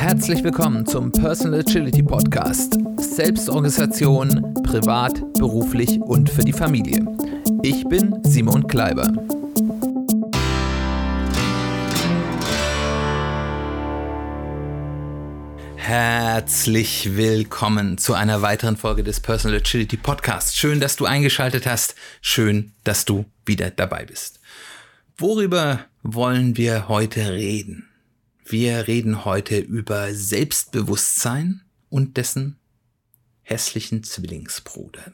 Herzlich 0.00 0.42
willkommen 0.42 0.86
zum 0.86 1.12
Personal 1.12 1.60
Agility 1.60 2.02
Podcast. 2.02 2.78
Selbstorganisation, 2.96 4.54
privat, 4.62 5.20
beruflich 5.34 6.00
und 6.00 6.30
für 6.30 6.40
die 6.40 6.54
Familie. 6.54 7.04
Ich 7.62 7.84
bin 7.84 8.18
Simon 8.24 8.66
Kleiber. 8.66 9.12
Herzlich 15.76 17.14
willkommen 17.14 17.98
zu 17.98 18.14
einer 18.14 18.40
weiteren 18.40 18.78
Folge 18.78 19.04
des 19.04 19.20
Personal 19.20 19.58
Agility 19.58 19.98
Podcasts. 19.98 20.56
Schön, 20.56 20.80
dass 20.80 20.96
du 20.96 21.04
eingeschaltet 21.04 21.66
hast. 21.66 21.94
Schön, 22.22 22.72
dass 22.84 23.04
du 23.04 23.26
wieder 23.44 23.70
dabei 23.70 24.06
bist. 24.06 24.40
Worüber 25.18 25.80
wollen 26.02 26.56
wir 26.56 26.88
heute 26.88 27.32
reden? 27.32 27.89
Wir 28.50 28.88
reden 28.88 29.24
heute 29.24 29.58
über 29.58 30.12
Selbstbewusstsein 30.12 31.60
und 31.88 32.16
dessen 32.16 32.58
hässlichen 33.42 34.02
Zwillingsbruder. 34.02 35.12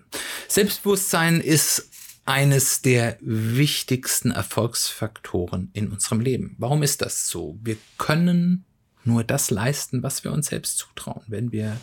Selbstbewusstsein 0.48 1.42
ist 1.42 1.90
eines 2.24 2.80
der 2.80 3.18
wichtigsten 3.20 4.30
Erfolgsfaktoren 4.30 5.68
in 5.74 5.92
unserem 5.92 6.20
Leben. 6.20 6.56
Warum 6.56 6.82
ist 6.82 7.02
das 7.02 7.28
so? 7.28 7.58
Wir 7.62 7.76
können 7.98 8.64
nur 9.04 9.22
das 9.22 9.50
leisten, 9.50 10.02
was 10.02 10.24
wir 10.24 10.32
uns 10.32 10.46
selbst 10.46 10.78
zutrauen. 10.78 11.22
Wenn 11.26 11.52
wir 11.52 11.78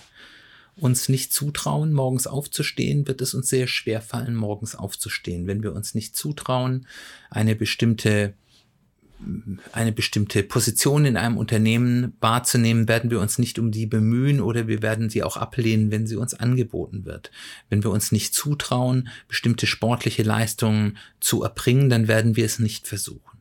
uns 0.76 1.08
nicht 1.08 1.34
zutrauen, 1.34 1.94
morgens 1.94 2.26
aufzustehen, 2.26 3.08
wird 3.08 3.22
es 3.22 3.36
uns 3.36 3.48
sehr 3.48 3.68
schwer 3.68 4.02
fallen, 4.02 4.34
morgens 4.34 4.74
aufzustehen. 4.74 5.46
Wenn 5.46 5.62
wir 5.62 5.74
uns 5.74 5.94
nicht 5.94 6.16
zutrauen, 6.16 6.88
eine 7.30 7.56
bestimmte 7.56 8.34
eine 9.72 9.92
bestimmte 9.92 10.44
Position 10.44 11.06
in 11.06 11.18
einem 11.18 11.38
Unternehmen 11.38 12.14
wahrzunehmen, 12.20 12.88
werden 12.88 13.12
wir 13.12 13.20
uns 13.20 13.40
nicht 13.40 13.60
um 13.60 13.72
die 13.72 13.86
bemühen 13.86 14.42
oder 14.42 14.68
wir 14.68 14.82
werden 14.82 15.10
sie 15.10 15.24
auch 15.24 15.38
ablehnen, 15.38 15.92
wenn 15.92 16.08
sie 16.08 16.16
uns 16.16 16.34
angeboten 16.34 17.06
wird. 17.06 17.32
Wenn 17.70 17.84
wir 17.84 17.92
uns 17.92 18.12
nicht 18.12 18.34
zutrauen, 18.34 19.10
bestimmte 19.28 19.68
sportliche 19.68 20.24
Leistungen 20.24 20.98
zu 21.20 21.44
erbringen, 21.44 21.90
dann 21.90 22.08
werden 22.08 22.36
wir 22.36 22.46
es 22.46 22.60
nicht 22.60 22.88
versuchen. 22.88 23.34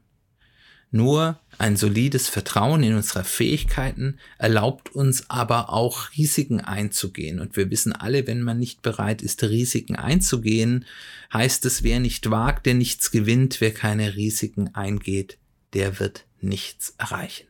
Nur 0.94 1.40
ein 1.56 1.76
solides 1.78 2.28
Vertrauen 2.28 2.82
in 2.82 2.94
unsere 2.94 3.24
Fähigkeiten 3.24 4.18
erlaubt 4.36 4.94
uns 4.94 5.30
aber 5.30 5.72
auch 5.72 6.10
Risiken 6.18 6.60
einzugehen. 6.60 7.40
Und 7.40 7.56
wir 7.56 7.70
wissen 7.70 7.94
alle, 7.94 8.26
wenn 8.26 8.42
man 8.42 8.58
nicht 8.58 8.82
bereit 8.82 9.22
ist, 9.22 9.42
Risiken 9.42 9.96
einzugehen, 9.96 10.84
heißt 11.32 11.64
es, 11.64 11.82
wer 11.82 11.98
nicht 11.98 12.30
wagt, 12.30 12.66
der 12.66 12.74
nichts 12.74 13.10
gewinnt, 13.10 13.62
wer 13.62 13.72
keine 13.72 14.16
Risiken 14.16 14.74
eingeht, 14.74 15.38
der 15.74 15.98
wird 15.98 16.26
nichts 16.40 16.94
erreichen. 16.98 17.46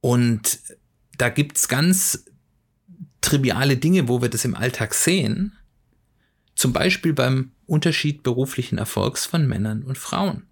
Und 0.00 0.60
da 1.16 1.28
gibt's 1.28 1.68
ganz 1.68 2.24
triviale 3.20 3.76
Dinge, 3.76 4.08
wo 4.08 4.22
wir 4.22 4.28
das 4.28 4.44
im 4.44 4.54
Alltag 4.54 4.94
sehen. 4.94 5.56
Zum 6.54 6.72
Beispiel 6.72 7.12
beim 7.12 7.52
Unterschied 7.66 8.22
beruflichen 8.22 8.78
Erfolgs 8.78 9.26
von 9.26 9.46
Männern 9.46 9.82
und 9.82 9.98
Frauen. 9.98 10.46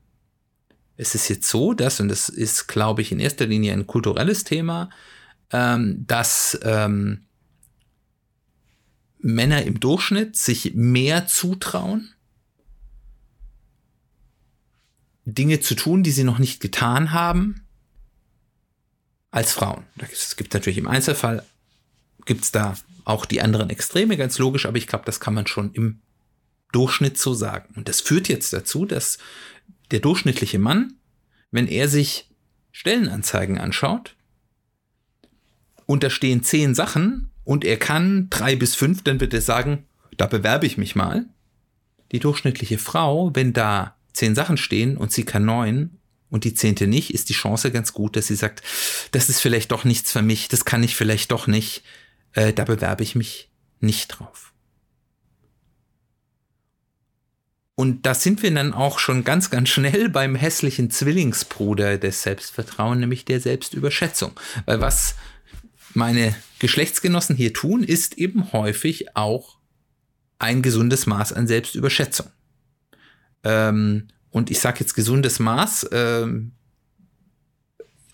Es 0.97 1.15
ist 1.15 1.29
jetzt 1.29 1.49
so, 1.49 1.75
dass, 1.75 2.01
und 2.01 2.09
das 2.09 2.29
ist, 2.29 2.69
glaube 2.69 3.03
ich, 3.03 3.12
in 3.12 3.21
erster 3.21 3.47
Linie 3.47 3.73
ein 3.73 3.87
kulturelles 3.87 4.45
Thema, 4.45 4.91
ähm, 5.53 6.05
dass 6.07 6.59
ähm, 6.62 7.27
Männer 9.19 9.62
im 9.62 9.81
Durchschnitt 9.81 10.37
sich 10.37 10.75
mehr 10.75 11.27
zutrauen 11.27 12.12
Dinge 15.27 15.60
zu 15.60 15.74
tun, 15.74 16.02
die 16.02 16.12
sie 16.12 16.24
noch 16.24 16.38
nicht 16.38 16.60
getan 16.60 17.12
haben, 17.12 17.66
als 19.30 19.52
Frauen. 19.52 19.84
Es 20.10 20.36
gibt 20.36 20.55
natürlich 20.55 20.78
im 20.78 20.88
Einzelfall, 20.88 21.44
gibt 22.24 22.44
es 22.44 22.52
da 22.52 22.77
auch 23.05 23.27
die 23.27 23.42
anderen 23.42 23.69
Extreme, 23.69 24.16
ganz 24.16 24.38
logisch, 24.38 24.66
aber 24.66 24.78
ich 24.78 24.86
glaube, 24.86 25.04
das 25.04 25.20
kann 25.20 25.34
man 25.34 25.47
schon 25.47 25.72
im 25.72 26.00
Durchschnitt 26.72 27.19
so 27.19 27.34
sagen. 27.34 27.75
Und 27.76 27.88
das 27.88 28.00
führt 28.00 28.28
jetzt 28.28 28.53
dazu, 28.53 28.86
dass 28.86 29.19
der 29.91 30.00
durchschnittliche 30.00 30.59
Mann, 30.59 30.94
wenn 31.50 31.66
er 31.66 31.88
sich 31.88 32.31
Stellenanzeigen 32.72 33.59
anschaut, 33.59 34.16
und 35.86 36.03
da 36.03 36.10
stehen 36.10 36.42
zehn 36.42 36.75
Sachen 36.75 37.31
und 37.44 37.65
er 37.65 37.78
kann 37.78 38.28
drei 38.28 38.56
bis 38.56 38.75
fünf, 38.75 39.04
dann 39.04 39.20
wird 39.20 39.32
er 39.34 39.41
sagen, 39.41 39.86
da 40.16 40.26
bewerbe 40.26 40.66
ich 40.66 40.78
mich 40.78 40.97
mal. 40.97 41.26
Die 42.12 42.19
durchschnittliche 42.19 42.78
Frau, 42.78 43.34
wenn 43.34 43.53
da 43.53 43.96
zehn 44.16 44.34
Sachen 44.34 44.56
stehen 44.56 44.97
und 44.97 45.12
sie 45.12 45.25
kann 45.25 45.44
neun 45.44 45.99
und 46.31 46.44
die 46.44 46.54
zehnte 46.54 46.87
nicht, 46.87 47.15
ist 47.15 47.28
die 47.28 47.34
Chance 47.34 47.71
ganz 47.71 47.93
gut, 47.93 48.16
dass 48.16 48.27
sie 48.27 48.34
sagt, 48.34 48.62
das 49.12 49.28
ist 49.28 49.41
vielleicht 49.41 49.71
doch 49.72 49.84
nichts 49.84 50.10
für 50.12 50.22
mich, 50.22 50.49
das 50.49 50.65
kann 50.65 50.82
ich 50.82 50.97
vielleicht 50.97 51.31
doch 51.31 51.47
nicht, 51.47 51.82
äh, 52.32 52.53
da 52.53 52.65
bewerbe 52.65 53.03
ich 53.03 53.15
mich 53.15 53.50
nicht 53.81 54.09
drauf. 54.09 54.53
Und 57.78 58.06
da 58.06 58.15
sind 58.15 58.43
wir 58.43 58.50
dann 58.53 58.72
auch 58.72 58.99
schon 58.99 59.22
ganz, 59.22 59.50
ganz 59.50 59.69
schnell 59.69 60.09
beim 60.09 60.34
hässlichen 60.34 60.91
Zwillingsbruder 60.91 61.98
des 61.98 62.22
Selbstvertrauens, 62.22 62.98
nämlich 62.98 63.27
der 63.27 63.38
Selbstüberschätzung. 63.38 64.33
Weil 64.65 64.81
was 64.81 65.15
meine 65.93 66.34
Geschlechtsgenossen 66.59 67.37
hier 67.37 67.53
tun, 67.53 67.83
ist 67.83 68.16
eben 68.16 68.50
häufig 68.53 69.15
auch 69.15 69.59
ein 70.38 70.62
gesundes 70.62 71.04
Maß 71.06 71.34
an 71.34 71.47
Selbstüberschätzung. 71.47 72.28
Ähm, 73.44 74.08
und 74.30 74.50
ich 74.50 74.60
sage 74.60 74.80
jetzt 74.80 74.94
gesundes 74.94 75.38
Maß. 75.38 75.88
Ähm, 75.92 76.52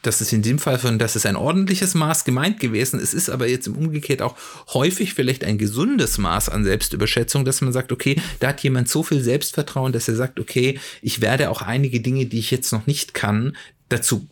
das 0.03 0.21
ist 0.21 0.33
in 0.33 0.43
dem 0.43 0.59
Fall 0.59 0.79
von, 0.79 0.99
das 0.99 1.15
ist 1.15 1.27
ein 1.27 1.37
ordentliches 1.37 1.95
Maß 1.95 2.25
gemeint 2.25 2.59
gewesen. 2.59 2.99
Es 3.01 3.15
ist 3.15 3.31
aber 3.31 3.47
jetzt 3.47 3.69
im 3.69 3.77
Umgekehrt 3.77 4.21
auch 4.21 4.37
häufig 4.75 5.15
vielleicht 5.15 5.45
ein 5.45 5.59
gesundes 5.59 6.19
Maß 6.19 6.49
an 6.49 6.65
Selbstüberschätzung, 6.65 7.45
dass 7.45 7.61
man 7.61 7.73
sagt, 7.73 7.93
okay, 7.93 8.21
da 8.41 8.49
hat 8.49 8.63
jemand 8.63 8.89
so 8.89 9.05
viel 9.05 9.23
Selbstvertrauen, 9.23 9.93
dass 9.93 10.09
er 10.09 10.17
sagt, 10.17 10.41
okay, 10.41 10.79
ich 11.03 11.21
werde 11.21 11.51
auch 11.51 11.63
einige 11.63 12.01
Dinge, 12.01 12.27
die 12.27 12.41
ich 12.41 12.51
jetzt 12.51 12.73
noch 12.73 12.87
nicht 12.89 13.15
kann, 13.15 13.57
dazu 13.89 14.29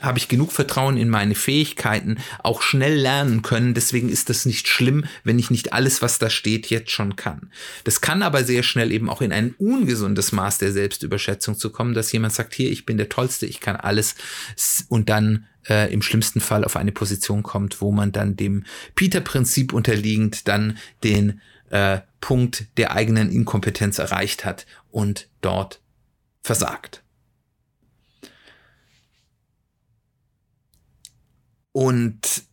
habe 0.00 0.18
ich 0.18 0.28
genug 0.28 0.52
Vertrauen 0.52 0.96
in 0.98 1.08
meine 1.08 1.34
Fähigkeiten, 1.34 2.18
auch 2.42 2.60
schnell 2.60 2.94
lernen 2.94 3.42
können. 3.42 3.72
Deswegen 3.72 4.10
ist 4.10 4.28
das 4.28 4.44
nicht 4.44 4.68
schlimm, 4.68 5.04
wenn 5.24 5.38
ich 5.38 5.50
nicht 5.50 5.72
alles, 5.72 6.02
was 6.02 6.18
da 6.18 6.28
steht, 6.28 6.66
jetzt 6.66 6.90
schon 6.90 7.16
kann. 7.16 7.50
Das 7.84 8.02
kann 8.02 8.22
aber 8.22 8.44
sehr 8.44 8.62
schnell 8.62 8.92
eben 8.92 9.08
auch 9.08 9.22
in 9.22 9.32
ein 9.32 9.54
ungesundes 9.58 10.32
Maß 10.32 10.58
der 10.58 10.72
Selbstüberschätzung 10.72 11.56
zu 11.56 11.70
kommen, 11.70 11.94
dass 11.94 12.12
jemand 12.12 12.34
sagt, 12.34 12.54
hier, 12.54 12.70
ich 12.70 12.84
bin 12.84 12.98
der 12.98 13.08
Tollste, 13.08 13.46
ich 13.46 13.60
kann 13.60 13.76
alles 13.76 14.16
und 14.88 15.08
dann 15.08 15.46
äh, 15.68 15.92
im 15.92 16.02
schlimmsten 16.02 16.40
Fall 16.40 16.64
auf 16.64 16.76
eine 16.76 16.92
Position 16.92 17.42
kommt, 17.42 17.80
wo 17.80 17.90
man 17.90 18.12
dann 18.12 18.36
dem 18.36 18.64
Peter-Prinzip 18.94 19.72
unterliegend 19.72 20.46
dann 20.46 20.76
den 21.04 21.40
äh, 21.70 22.00
Punkt 22.20 22.66
der 22.76 22.92
eigenen 22.92 23.32
Inkompetenz 23.32 23.98
erreicht 23.98 24.44
hat 24.44 24.66
und 24.90 25.28
dort 25.40 25.80
versagt. 26.42 27.02
Und 31.76 32.44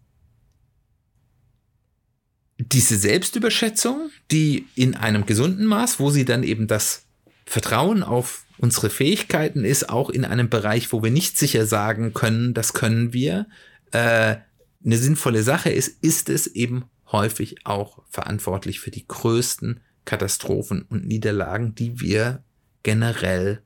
diese 2.58 2.98
Selbstüberschätzung, 2.98 4.10
die 4.32 4.68
in 4.76 4.96
einem 4.96 5.26
gesunden 5.26 5.66
Maß, 5.66 5.98
wo 6.02 6.10
sie 6.10 6.26
dann 6.26 6.44
eben 6.44 6.68
das 6.68 7.06
Vertrauen 7.46 8.04
auf 8.04 8.44
unsere 8.58 8.90
Fähigkeiten 8.90 9.64
ist, 9.64 9.88
auch 9.88 10.10
in 10.10 10.26
einem 10.26 10.50
Bereich, 10.50 10.92
wo 10.92 11.02
wir 11.04 11.10
nicht 11.10 11.38
sicher 11.38 11.66
sagen 11.66 12.14
können, 12.14 12.54
das 12.54 12.74
können 12.74 13.14
wir, 13.14 13.48
äh, 13.92 14.36
eine 14.84 14.98
sinnvolle 14.98 15.44
Sache 15.44 15.70
ist, 15.70 16.04
ist 16.04 16.28
es 16.28 16.46
eben 16.46 16.84
häufig 17.10 17.66
auch 17.66 18.04
verantwortlich 18.10 18.82
für 18.82 18.92
die 18.92 19.08
größten 19.08 19.80
Katastrophen 20.04 20.82
und 20.82 21.08
Niederlagen, 21.08 21.76
die 21.76 22.02
wir 22.02 22.44
generell 22.84 23.62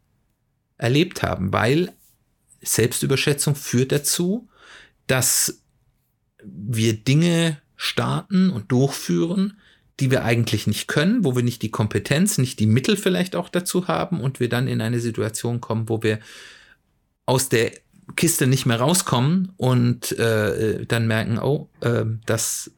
erlebt 0.78 1.24
haben, 1.24 1.51
weil 1.51 1.94
Selbstüberschätzung 2.62 3.56
führt 3.56 3.92
dazu, 3.92 4.48
dass 5.07 5.62
wir 6.44 6.94
Dinge 6.94 7.62
starten 7.75 8.50
und 8.50 8.71
durchführen, 8.71 9.57
die 10.00 10.12
wir 10.12 10.24
eigentlich 10.24 10.68
nicht 10.68 10.88
können, 10.88 11.24
wo 11.24 11.36
wir 11.36 11.44
nicht 11.44 11.62
die 11.62 11.71
Kompetenz, 11.71 12.38
nicht 12.38 12.59
die 12.59 12.68
Mittel 12.68 12.98
vielleicht 12.98 13.36
auch 13.36 13.50
dazu 13.50 13.88
haben 13.88 14.21
und 14.21 14.39
wir 14.39 14.50
dann 14.50 14.68
in 14.68 14.81
eine 14.81 15.00
Situation 15.00 15.59
kommen, 15.59 15.89
wo 15.89 16.04
wir 16.04 16.19
aus 17.25 17.50
der 17.50 17.71
Kiste 18.15 18.48
nicht 18.48 18.65
mehr 18.65 18.80
rauskommen 18.80 19.51
und 19.57 20.18
äh, 20.18 20.86
dann 20.86 21.07
merken, 21.07 21.39
oh, 21.39 21.69
äh, 21.81 22.06
das 22.25 22.71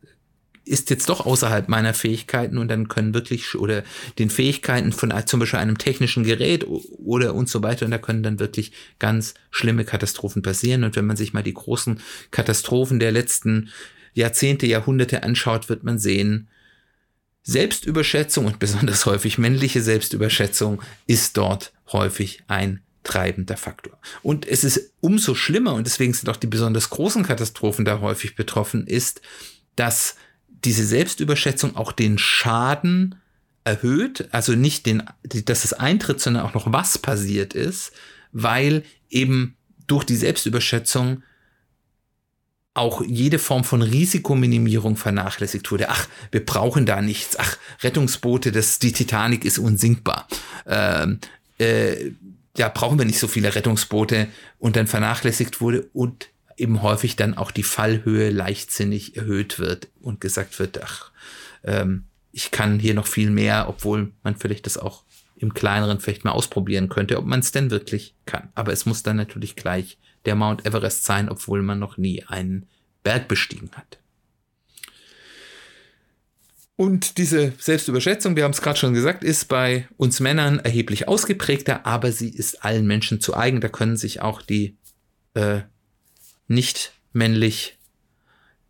ist 0.69 0.89
jetzt 0.89 1.09
doch 1.09 1.25
außerhalb 1.25 1.67
meiner 1.67 1.93
Fähigkeiten 1.93 2.57
und 2.57 2.67
dann 2.69 2.87
können 2.87 3.13
wirklich 3.13 3.55
oder 3.55 3.83
den 4.17 4.29
Fähigkeiten 4.29 4.91
von 4.91 5.11
zum 5.25 5.39
Beispiel 5.39 5.59
einem 5.59 5.77
technischen 5.77 6.23
Gerät 6.23 6.65
oder 6.67 7.33
und 7.33 7.49
so 7.49 7.63
weiter 7.63 7.85
und 7.85 7.91
da 7.91 7.97
können 7.97 8.23
dann 8.23 8.39
wirklich 8.39 8.71
ganz 8.99 9.33
schlimme 9.49 9.83
Katastrophen 9.83 10.41
passieren 10.41 10.83
und 10.83 10.95
wenn 10.95 11.05
man 11.05 11.17
sich 11.17 11.33
mal 11.33 11.43
die 11.43 11.53
großen 11.53 11.99
Katastrophen 12.31 12.99
der 12.99 13.11
letzten 13.11 13.69
Jahrzehnte, 14.13 14.67
Jahrhunderte 14.67 15.23
anschaut, 15.23 15.69
wird 15.69 15.83
man 15.83 15.99
sehen, 15.99 16.49
Selbstüberschätzung 17.43 18.45
und 18.45 18.59
besonders 18.59 19.05
häufig 19.05 19.37
männliche 19.37 19.81
Selbstüberschätzung 19.81 20.81
ist 21.07 21.37
dort 21.37 21.73
häufig 21.91 22.43
ein 22.47 22.81
treibender 23.03 23.57
Faktor. 23.57 23.97
Und 24.21 24.47
es 24.47 24.63
ist 24.63 24.91
umso 24.99 25.33
schlimmer, 25.33 25.73
und 25.73 25.87
deswegen 25.87 26.13
sind 26.13 26.29
auch 26.29 26.35
die 26.35 26.47
besonders 26.47 26.89
großen 26.89 27.23
Katastrophen 27.23 27.85
da 27.85 28.01
häufig 28.01 28.35
betroffen, 28.35 28.85
ist, 28.85 29.21
dass 29.75 30.15
diese 30.65 30.85
Selbstüberschätzung 30.85 31.75
auch 31.75 31.91
den 31.91 32.17
Schaden 32.17 33.15
erhöht, 33.63 34.27
also 34.31 34.53
nicht 34.53 34.85
den, 34.85 35.03
dass 35.23 35.65
es 35.65 35.73
eintritt, 35.73 36.19
sondern 36.19 36.45
auch 36.45 36.53
noch 36.53 36.71
was 36.71 36.97
passiert 36.97 37.53
ist, 37.53 37.91
weil 38.31 38.83
eben 39.09 39.55
durch 39.87 40.03
die 40.03 40.15
Selbstüberschätzung 40.15 41.23
auch 42.73 43.01
jede 43.01 43.39
Form 43.39 43.63
von 43.63 43.81
Risikominimierung 43.81 44.95
vernachlässigt 44.95 45.69
wurde. 45.71 45.89
Ach, 45.89 46.07
wir 46.31 46.45
brauchen 46.45 46.85
da 46.85 47.01
nichts. 47.01 47.37
Ach, 47.37 47.57
Rettungsboote, 47.81 48.51
das, 48.51 48.79
die 48.79 48.93
Titanic 48.93 49.43
ist 49.43 49.57
unsinkbar. 49.59 50.27
Ähm, 50.65 51.19
äh, 51.57 52.11
ja, 52.57 52.69
brauchen 52.69 52.97
wir 52.97 53.05
nicht 53.05 53.19
so 53.19 53.27
viele 53.27 53.53
Rettungsboote 53.53 54.27
und 54.59 54.75
dann 54.75 54.87
vernachlässigt 54.87 55.61
wurde 55.61 55.89
und 55.93 56.29
eben 56.59 56.81
häufig 56.81 57.15
dann 57.15 57.35
auch 57.35 57.51
die 57.51 57.63
Fallhöhe 57.63 58.29
leichtsinnig 58.29 59.15
erhöht 59.17 59.59
wird 59.59 59.87
und 60.01 60.21
gesagt 60.21 60.59
wird, 60.59 60.81
ach, 60.83 61.11
ähm, 61.63 62.05
ich 62.31 62.51
kann 62.51 62.79
hier 62.79 62.93
noch 62.93 63.07
viel 63.07 63.31
mehr, 63.31 63.67
obwohl 63.67 64.11
man 64.23 64.35
vielleicht 64.35 64.65
das 64.65 64.77
auch 64.77 65.03
im 65.37 65.53
kleineren 65.53 65.99
vielleicht 65.99 66.25
mal 66.25 66.31
ausprobieren 66.31 66.89
könnte, 66.89 67.17
ob 67.17 67.25
man 67.25 67.39
es 67.39 67.51
denn 67.51 67.71
wirklich 67.71 68.13
kann. 68.25 68.49
Aber 68.55 68.73
es 68.73 68.85
muss 68.85 69.03
dann 69.03 69.15
natürlich 69.15 69.55
gleich 69.55 69.97
der 70.25 70.35
Mount 70.35 70.65
Everest 70.65 71.05
sein, 71.05 71.29
obwohl 71.29 71.61
man 71.61 71.79
noch 71.79 71.97
nie 71.97 72.23
einen 72.25 72.67
Berg 73.03 73.27
bestiegen 73.27 73.71
hat. 73.73 73.99
Und 76.75 77.17
diese 77.17 77.53
Selbstüberschätzung, 77.57 78.35
wir 78.35 78.43
haben 78.43 78.51
es 78.51 78.61
gerade 78.61 78.79
schon 78.79 78.93
gesagt, 78.93 79.23
ist 79.23 79.45
bei 79.45 79.87
uns 79.97 80.19
Männern 80.19 80.59
erheblich 80.59 81.07
ausgeprägter, 81.07 81.85
aber 81.85 82.11
sie 82.11 82.29
ist 82.29 82.63
allen 82.63 82.87
Menschen 82.87 83.19
zu 83.19 83.35
eigen. 83.35 83.59
Da 83.59 83.67
können 83.67 83.97
sich 83.97 84.21
auch 84.21 84.41
die 84.41 84.77
äh, 85.33 85.61
nicht 86.49 86.91
männlich 87.13 87.77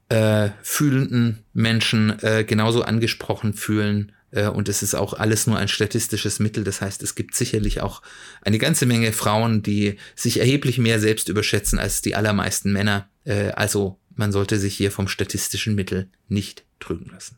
äh, 0.10 0.50
fühlenden 0.62 1.44
Menschen 1.54 2.22
äh, 2.22 2.44
genauso 2.44 2.84
angesprochen 2.84 3.54
fühlen. 3.54 4.12
Äh, 4.32 4.48
und 4.48 4.70
es 4.70 4.84
ist 4.84 4.96
auch 4.96 5.14
alles 5.14 5.48
nur 5.48 5.58
ein 5.58 5.68
statistisches 5.68 6.40
Mittel. 6.40 6.64
Das 6.64 6.82
heißt, 6.82 7.02
es 7.04 7.16
gibt 7.16 7.36
sicherlich 7.36 7.82
auch 7.82 8.02
eine 8.42 8.58
ganze 8.58 8.86
Menge 8.86 9.12
Frauen, 9.14 9.64
die 9.64 9.98
sich 10.16 10.40
erheblich 10.40 10.78
mehr 10.78 11.00
selbst 11.00 11.30
überschätzen 11.30 11.80
als 11.80 12.02
die 12.02 12.16
allermeisten 12.16 12.72
Männer. 12.72 13.10
Äh, 13.26 13.50
also 13.52 14.00
man 14.16 14.32
sollte 14.32 14.60
sich 14.60 14.76
hier 14.76 14.92
vom 14.92 15.08
statistischen 15.08 15.76
Mittel 15.76 16.10
nicht 16.28 16.64
trügen 16.80 17.10
lassen. 17.12 17.38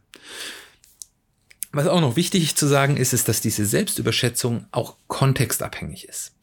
Was 1.74 1.88
auch 1.88 2.02
noch 2.02 2.18
wichtig 2.18 2.56
zu 2.56 2.68
sagen 2.68 2.98
ist, 2.98 3.14
ist, 3.14 3.30
dass 3.30 3.40
diese 3.40 3.66
Selbstüberschätzung 3.66 4.66
auch 4.72 4.98
kontextabhängig 5.08 6.08
ist. 6.08 6.34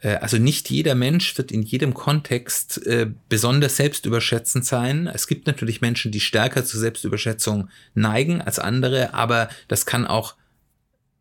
Äh, 0.00 0.16
also 0.16 0.38
nicht 0.38 0.70
jeder 0.70 0.94
Mensch 0.94 1.36
wird 1.38 1.52
in 1.52 1.62
jedem 1.62 1.94
Kontext 1.94 2.86
äh, 2.86 3.10
besonders 3.28 3.76
selbstüberschätzend 3.76 4.64
sein. 4.64 5.06
Es 5.06 5.26
gibt 5.26 5.46
natürlich 5.46 5.80
Menschen, 5.80 6.12
die 6.12 6.20
stärker 6.20 6.64
zur 6.64 6.80
Selbstüberschätzung 6.80 7.68
neigen 7.94 8.40
als 8.42 8.58
andere, 8.58 9.14
aber 9.14 9.48
das 9.68 9.86
kann 9.86 10.06
auch 10.06 10.34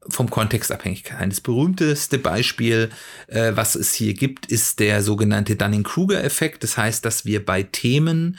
vom 0.07 0.29
Kontext 0.29 0.71
abhängig 0.71 1.05
sein. 1.07 1.29
Das 1.29 1.41
berühmteste 1.41 2.19
Beispiel, 2.19 2.89
äh, 3.27 3.53
was 3.55 3.75
es 3.75 3.93
hier 3.93 4.13
gibt, 4.13 4.45
ist 4.45 4.79
der 4.79 5.01
sogenannte 5.01 5.55
Dunning-Kruger-Effekt. 5.55 6.63
Das 6.63 6.77
heißt, 6.77 7.03
dass 7.03 7.25
wir 7.25 7.43
bei 7.43 7.63
Themen, 7.63 8.37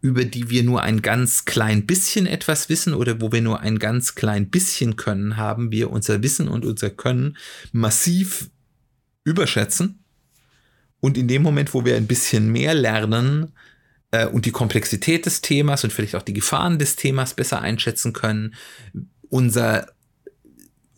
über 0.00 0.24
die 0.24 0.48
wir 0.48 0.62
nur 0.62 0.82
ein 0.82 1.02
ganz 1.02 1.44
klein 1.44 1.86
bisschen 1.86 2.26
etwas 2.26 2.68
wissen 2.68 2.94
oder 2.94 3.20
wo 3.20 3.32
wir 3.32 3.42
nur 3.42 3.60
ein 3.60 3.80
ganz 3.80 4.14
klein 4.14 4.48
bisschen 4.48 4.94
Können 4.94 5.36
haben, 5.36 5.72
wir 5.72 5.90
unser 5.90 6.22
Wissen 6.22 6.46
und 6.46 6.64
unser 6.64 6.90
Können 6.90 7.36
massiv 7.72 8.48
überschätzen. 9.28 10.02
Und 11.00 11.16
in 11.16 11.28
dem 11.28 11.42
Moment, 11.42 11.74
wo 11.74 11.84
wir 11.84 11.96
ein 11.96 12.06
bisschen 12.06 12.50
mehr 12.50 12.74
lernen 12.74 13.52
äh, 14.10 14.26
und 14.26 14.46
die 14.46 14.50
Komplexität 14.50 15.26
des 15.26 15.40
Themas 15.40 15.84
und 15.84 15.92
vielleicht 15.92 16.16
auch 16.16 16.22
die 16.22 16.32
Gefahren 16.32 16.78
des 16.78 16.96
Themas 16.96 17.34
besser 17.34 17.60
einschätzen 17.60 18.12
können, 18.12 18.54
unser 19.28 19.86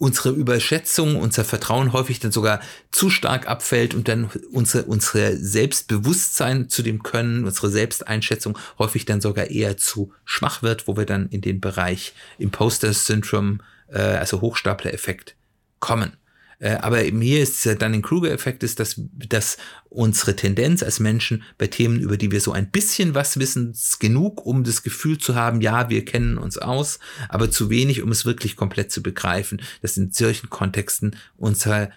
unsere 0.00 0.31
Überschätzung, 0.31 1.17
unser 1.17 1.44
Vertrauen 1.44 1.93
häufig 1.93 2.21
dann 2.21 2.32
sogar 2.32 2.61
zu 2.91 3.11
stark 3.11 3.47
abfällt 3.47 3.93
und 3.93 4.09
dann 4.09 4.31
unsere, 4.50 4.85
unsere 4.85 5.37
Selbstbewusstsein 5.37 6.71
zu 6.71 6.83
dem 6.83 7.03
Können, 7.03 7.44
unsere 7.44 7.69
Selbsteinschätzung 7.69 8.56
häufig 8.79 9.05
dann 9.05 9.21
sogar 9.21 9.50
eher 9.50 9.76
zu 9.76 10.15
schwach 10.25 10.62
wird, 10.62 10.88
wo 10.88 10.97
wir 10.97 11.05
dann 11.05 11.29
in 11.29 11.43
den 11.43 11.61
Bereich 11.61 12.15
Imposter 12.38 12.94
Syndrome, 12.94 13.59
äh, 13.88 13.99
also 13.99 14.41
Hochstapler-Effekt 14.41 15.37
kommen. 15.81 16.17
Äh, 16.61 16.75
aber 16.75 17.03
eben 17.05 17.21
hier 17.23 17.43
ist 17.43 17.65
der 17.65 17.75
Dunning-Kruger-Effekt, 17.75 18.62
ist, 18.62 18.79
dass, 18.79 18.95
dass 18.97 19.57
unsere 19.89 20.37
Tendenz 20.37 20.83
als 20.83 21.01
Menschen 21.01 21.43
bei 21.57 21.67
Themen, 21.67 21.99
über 21.99 22.19
die 22.19 22.31
wir 22.31 22.41
so 22.41 22.53
ein 22.53 22.71
bisschen 22.71 23.15
was 23.15 23.39
wissen, 23.39 23.75
genug, 23.99 24.45
um 24.45 24.62
das 24.62 24.83
Gefühl 24.83 25.19
zu 25.19 25.35
haben, 25.35 25.62
ja, 25.62 25.89
wir 25.89 26.05
kennen 26.05 26.37
uns 26.37 26.59
aus, 26.59 27.01
aber 27.31 27.51
zu 27.51 27.71
wenig, 27.71 28.03
um 28.03 28.12
es 28.12 28.27
wirklich 28.27 28.57
komplett 28.57 28.93
zu 28.93 29.03
begreifen, 29.03 29.62
dass 29.81 29.97
in 29.97 30.12
solchen 30.12 30.51
Kontexten 30.51 31.17
unser 31.39 31.91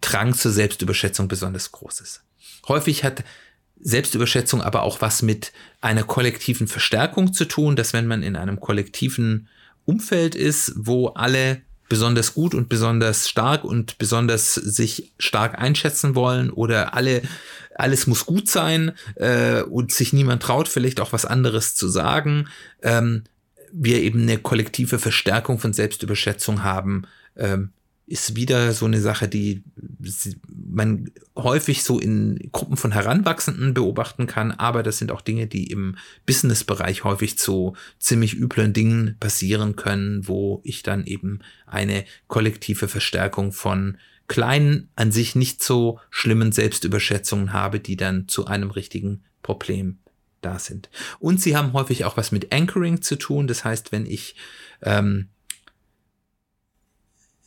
Drang 0.00 0.34
zur 0.34 0.50
Selbstüberschätzung 0.50 1.28
besonders 1.28 1.70
groß 1.70 2.00
ist. 2.00 2.22
Häufig 2.66 3.04
hat 3.04 3.22
Selbstüberschätzung 3.78 4.62
aber 4.62 4.82
auch 4.82 5.00
was 5.00 5.22
mit 5.22 5.52
einer 5.80 6.02
kollektiven 6.02 6.66
Verstärkung 6.66 7.32
zu 7.32 7.44
tun, 7.44 7.76
dass 7.76 7.92
wenn 7.92 8.08
man 8.08 8.24
in 8.24 8.34
einem 8.34 8.58
kollektiven 8.58 9.48
Umfeld 9.84 10.34
ist, 10.34 10.72
wo 10.76 11.08
alle 11.08 11.62
besonders 11.92 12.32
gut 12.32 12.54
und 12.54 12.70
besonders 12.70 13.28
stark 13.28 13.64
und 13.64 13.98
besonders 13.98 14.54
sich 14.54 15.12
stark 15.18 15.58
einschätzen 15.58 16.14
wollen 16.14 16.48
oder 16.48 16.94
alle 16.94 17.20
alles 17.74 18.06
muss 18.06 18.24
gut 18.24 18.48
sein 18.48 18.92
äh, 19.16 19.60
und 19.60 19.92
sich 19.92 20.14
niemand 20.14 20.42
traut, 20.42 20.68
vielleicht 20.68 21.00
auch 21.00 21.12
was 21.12 21.26
anderes 21.26 21.74
zu 21.74 21.88
sagen. 21.88 22.48
Ähm, 22.82 23.24
wir 23.70 24.00
eben 24.00 24.22
eine 24.22 24.38
kollektive 24.38 24.98
Verstärkung 24.98 25.58
von 25.58 25.74
Selbstüberschätzung 25.74 26.64
haben, 26.64 27.02
ähm, 27.36 27.72
ist 28.12 28.36
wieder 28.36 28.72
so 28.74 28.84
eine 28.84 29.00
Sache, 29.00 29.26
die 29.26 29.64
man 30.52 31.10
häufig 31.34 31.82
so 31.82 31.98
in 31.98 32.50
Gruppen 32.52 32.76
von 32.76 32.92
Heranwachsenden 32.92 33.72
beobachten 33.72 34.26
kann, 34.26 34.52
aber 34.52 34.82
das 34.82 34.98
sind 34.98 35.10
auch 35.10 35.22
Dinge, 35.22 35.46
die 35.46 35.68
im 35.70 35.96
Business-Bereich 36.26 37.04
häufig 37.04 37.38
zu 37.38 37.74
ziemlich 37.98 38.34
üblen 38.34 38.74
Dingen 38.74 39.16
passieren 39.18 39.76
können, 39.76 40.28
wo 40.28 40.60
ich 40.62 40.82
dann 40.82 41.06
eben 41.06 41.38
eine 41.66 42.04
kollektive 42.26 42.86
Verstärkung 42.86 43.50
von 43.50 43.96
kleinen, 44.28 44.90
an 44.94 45.10
sich 45.10 45.34
nicht 45.34 45.62
so 45.62 45.98
schlimmen 46.10 46.52
Selbstüberschätzungen 46.52 47.54
habe, 47.54 47.80
die 47.80 47.96
dann 47.96 48.28
zu 48.28 48.46
einem 48.46 48.70
richtigen 48.70 49.22
Problem 49.42 50.00
da 50.42 50.58
sind. 50.58 50.90
Und 51.18 51.40
sie 51.40 51.56
haben 51.56 51.72
häufig 51.72 52.04
auch 52.04 52.18
was 52.18 52.30
mit 52.30 52.52
Anchoring 52.52 53.00
zu 53.00 53.16
tun. 53.16 53.46
Das 53.46 53.64
heißt, 53.64 53.90
wenn 53.90 54.04
ich 54.04 54.34
ähm, 54.82 55.28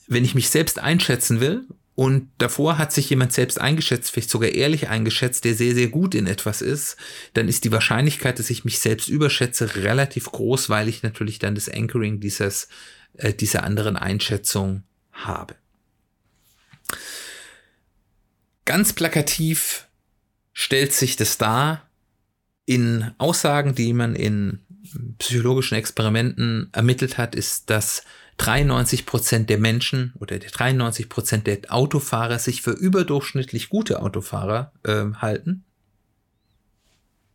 wenn 0.07 0.25
ich 0.25 0.35
mich 0.35 0.49
selbst 0.49 0.79
einschätzen 0.79 1.39
will 1.39 1.65
und 1.95 2.29
davor 2.37 2.77
hat 2.77 2.91
sich 2.91 3.09
jemand 3.09 3.33
selbst 3.33 3.59
eingeschätzt, 3.59 4.11
vielleicht 4.11 4.29
sogar 4.29 4.49
ehrlich 4.49 4.89
eingeschätzt, 4.89 5.45
der 5.45 5.55
sehr, 5.55 5.73
sehr 5.73 5.87
gut 5.87 6.13
in 6.13 6.27
etwas 6.27 6.61
ist, 6.61 6.97
dann 7.33 7.47
ist 7.47 7.63
die 7.63 7.71
Wahrscheinlichkeit, 7.71 8.37
dass 8.37 8.49
ich 8.49 8.65
mich 8.65 8.79
selbst 8.79 9.07
überschätze, 9.07 9.75
relativ 9.77 10.25
groß, 10.25 10.69
weil 10.69 10.89
ich 10.89 11.03
natürlich 11.03 11.39
dann 11.39 11.55
das 11.55 11.69
Anchoring 11.69 12.19
dieses, 12.19 12.67
äh, 13.17 13.33
dieser 13.33 13.63
anderen 13.63 13.95
Einschätzung 13.95 14.83
habe. 15.13 15.55
Ganz 18.65 18.93
plakativ 18.93 19.87
stellt 20.53 20.91
sich 20.91 21.15
das 21.15 21.37
dar 21.37 21.87
in 22.65 23.11
Aussagen, 23.19 23.75
die 23.75 23.93
man 23.93 24.15
in 24.15 24.59
psychologischen 25.17 25.75
Experimenten 25.75 26.69
ermittelt 26.73 27.17
hat, 27.17 27.35
ist, 27.35 27.69
dass 27.69 28.03
93 28.37 29.05
Prozent 29.05 29.49
der 29.49 29.57
Menschen 29.57 30.13
oder 30.19 30.37
93 30.37 31.09
Prozent 31.09 31.47
der 31.47 31.59
Autofahrer 31.69 32.39
sich 32.39 32.61
für 32.61 32.71
überdurchschnittlich 32.71 33.69
gute 33.69 34.01
Autofahrer 34.01 34.71
äh, 34.83 35.05
halten. 35.15 35.63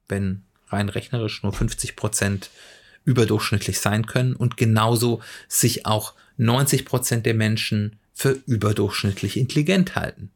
Wenn 0.08 0.42
rein 0.68 0.88
rechnerisch 0.88 1.42
nur 1.42 1.52
50 1.52 1.96
Prozent 1.96 2.50
überdurchschnittlich 3.04 3.80
sein 3.80 4.06
können 4.06 4.34
und 4.34 4.56
genauso 4.56 5.20
sich 5.48 5.86
auch 5.86 6.14
90 6.36 6.84
Prozent 6.84 7.26
der 7.26 7.34
Menschen 7.34 7.98
für 8.12 8.38
überdurchschnittlich 8.46 9.36
intelligent 9.36 9.94
halten. 9.94 10.30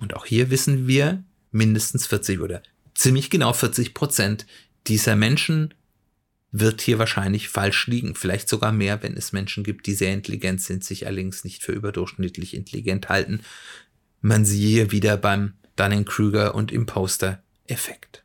Und 0.00 0.14
auch 0.14 0.26
hier 0.26 0.50
wissen 0.50 0.86
wir, 0.86 1.22
mindestens 1.50 2.06
40 2.06 2.40
oder 2.40 2.62
ziemlich 2.94 3.30
genau 3.30 3.52
40 3.52 3.94
Prozent 3.94 4.46
dieser 4.86 5.16
Menschen 5.16 5.74
wird 6.50 6.80
hier 6.80 6.98
wahrscheinlich 6.98 7.48
falsch 7.48 7.86
liegen. 7.86 8.14
Vielleicht 8.14 8.48
sogar 8.48 8.72
mehr, 8.72 9.02
wenn 9.02 9.16
es 9.16 9.32
Menschen 9.32 9.64
gibt, 9.64 9.86
die 9.86 9.94
sehr 9.94 10.12
intelligent 10.12 10.62
sind, 10.62 10.84
sich 10.84 11.06
allerdings 11.06 11.44
nicht 11.44 11.62
für 11.62 11.72
überdurchschnittlich 11.72 12.54
intelligent 12.54 13.08
halten. 13.08 13.40
Man 14.20 14.44
siehe 14.44 14.90
wieder 14.90 15.16
beim 15.16 15.54
Dunning-Kruger 15.76 16.54
und 16.54 16.72
Imposter-Effekt. 16.72 18.24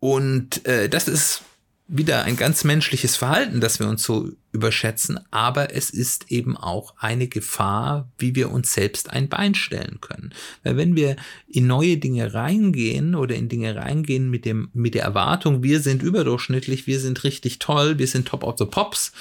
Und 0.00 0.66
äh, 0.66 0.88
das 0.88 1.06
ist 1.06 1.42
wieder 1.88 2.22
ein 2.22 2.36
ganz 2.36 2.64
menschliches 2.64 3.16
Verhalten, 3.16 3.60
dass 3.60 3.78
wir 3.78 3.88
uns 3.88 4.02
so 4.02 4.30
überschätzen, 4.52 5.18
aber 5.30 5.74
es 5.74 5.90
ist 5.90 6.30
eben 6.30 6.56
auch 6.56 6.94
eine 6.98 7.28
Gefahr, 7.28 8.10
wie 8.18 8.34
wir 8.34 8.50
uns 8.50 8.72
selbst 8.72 9.10
ein 9.10 9.28
Bein 9.28 9.54
stellen 9.54 10.00
können. 10.00 10.32
Weil 10.62 10.76
wenn 10.76 10.96
wir 10.96 11.16
in 11.46 11.66
neue 11.66 11.98
Dinge 11.98 12.32
reingehen 12.32 13.14
oder 13.14 13.34
in 13.34 13.48
Dinge 13.48 13.76
reingehen 13.76 14.30
mit 14.30 14.44
dem, 14.44 14.70
mit 14.72 14.94
der 14.94 15.02
Erwartung, 15.02 15.62
wir 15.62 15.80
sind 15.80 16.02
überdurchschnittlich, 16.02 16.86
wir 16.86 17.00
sind 17.00 17.24
richtig 17.24 17.58
toll, 17.58 17.98
wir 17.98 18.06
sind 18.06 18.28
top 18.28 18.44
of 18.44 18.58
the 18.58 18.64
pops, 18.64 19.12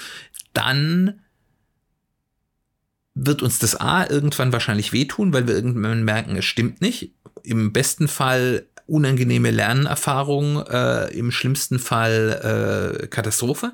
dann 0.54 1.20
wird 3.14 3.42
uns 3.42 3.60
das 3.60 3.76
A 3.76 4.10
irgendwann 4.10 4.54
wahrscheinlich 4.54 4.94
wehtun, 4.94 5.34
weil 5.34 5.48
wir 5.48 5.56
irgendwann 5.56 6.04
merken, 6.04 6.36
es 6.38 6.46
stimmt 6.46 6.82
nicht. 6.82 7.14
Im 7.44 7.74
besten 7.74 8.08
Fall 8.08 8.68
unangenehme 8.92 9.52
Lernerfahrung, 9.52 10.68
äh, 10.68 11.06
im 11.18 11.32
schlimmsten 11.32 11.80
Fall 11.80 13.00
äh, 13.02 13.08
Katastrophe. 13.08 13.72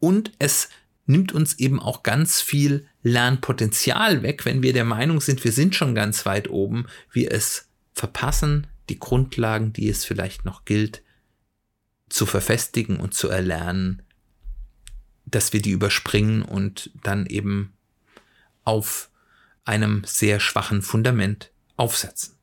Und 0.00 0.32
es 0.40 0.70
nimmt 1.06 1.32
uns 1.32 1.60
eben 1.60 1.80
auch 1.80 2.02
ganz 2.02 2.40
viel 2.40 2.86
Lernpotenzial 3.04 4.22
weg, 4.24 4.44
wenn 4.44 4.60
wir 4.60 4.72
der 4.72 4.84
Meinung 4.84 5.20
sind, 5.20 5.44
wir 5.44 5.52
sind 5.52 5.76
schon 5.76 5.94
ganz 5.94 6.26
weit 6.26 6.50
oben, 6.50 6.86
wir 7.12 7.30
es 7.30 7.68
verpassen, 7.92 8.66
die 8.88 8.98
Grundlagen, 8.98 9.72
die 9.72 9.88
es 9.88 10.04
vielleicht 10.04 10.44
noch 10.44 10.64
gilt, 10.64 11.02
zu 12.08 12.26
verfestigen 12.26 12.96
und 12.96 13.14
zu 13.14 13.28
erlernen, 13.28 14.02
dass 15.26 15.52
wir 15.52 15.62
die 15.62 15.70
überspringen 15.70 16.42
und 16.42 16.90
dann 17.04 17.26
eben 17.26 17.72
auf 18.64 19.10
einem 19.64 20.02
sehr 20.04 20.40
schwachen 20.40 20.82
Fundament 20.82 21.52
aufsetzen. 21.76 22.33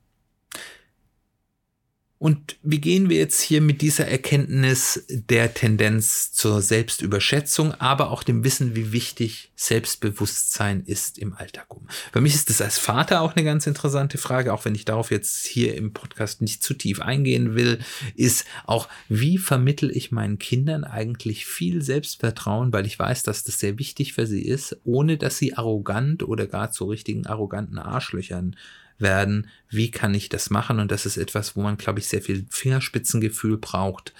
Und 2.22 2.54
wie 2.62 2.80
gehen 2.80 3.10
wir 3.10 3.16
jetzt 3.16 3.40
hier 3.40 3.60
mit 3.60 3.82
dieser 3.82 4.06
Erkenntnis 4.06 5.04
der 5.08 5.54
Tendenz 5.54 6.30
zur 6.30 6.62
Selbstüberschätzung, 6.62 7.74
aber 7.80 8.12
auch 8.12 8.22
dem 8.22 8.44
Wissen, 8.44 8.76
wie 8.76 8.92
wichtig 8.92 9.50
Selbstbewusstsein 9.56 10.84
ist 10.86 11.18
im 11.18 11.34
Alltag 11.34 11.74
um? 11.74 11.88
Für 12.12 12.20
mich 12.20 12.36
ist 12.36 12.48
das 12.48 12.60
als 12.60 12.78
Vater 12.78 13.22
auch 13.22 13.34
eine 13.34 13.44
ganz 13.44 13.66
interessante 13.66 14.18
Frage, 14.18 14.52
auch 14.52 14.64
wenn 14.64 14.76
ich 14.76 14.84
darauf 14.84 15.10
jetzt 15.10 15.46
hier 15.46 15.74
im 15.74 15.92
Podcast 15.92 16.42
nicht 16.42 16.62
zu 16.62 16.74
tief 16.74 17.00
eingehen 17.00 17.56
will, 17.56 17.80
ist 18.14 18.44
auch, 18.66 18.88
wie 19.08 19.36
vermittel 19.36 19.90
ich 19.90 20.12
meinen 20.12 20.38
Kindern 20.38 20.84
eigentlich 20.84 21.44
viel 21.44 21.82
Selbstvertrauen, 21.82 22.72
weil 22.72 22.86
ich 22.86 22.96
weiß, 22.96 23.24
dass 23.24 23.42
das 23.42 23.58
sehr 23.58 23.80
wichtig 23.80 24.12
für 24.12 24.28
sie 24.28 24.42
ist, 24.42 24.76
ohne 24.84 25.18
dass 25.18 25.38
sie 25.38 25.54
arrogant 25.56 26.22
oder 26.22 26.46
gar 26.46 26.70
zu 26.70 26.84
richtigen 26.84 27.26
arroganten 27.26 27.80
Arschlöchern 27.80 28.54
werden, 28.98 29.48
wie 29.68 29.90
kann 29.90 30.14
ich 30.14 30.28
das 30.28 30.50
machen? 30.50 30.78
Und 30.78 30.90
das 30.90 31.06
ist 31.06 31.16
etwas, 31.16 31.56
wo 31.56 31.62
man, 31.62 31.76
glaube 31.76 31.98
ich, 31.98 32.08
sehr 32.08 32.22
viel 32.22 32.46
Fingerspitzengefühl 32.50 33.58
braucht 33.58 34.12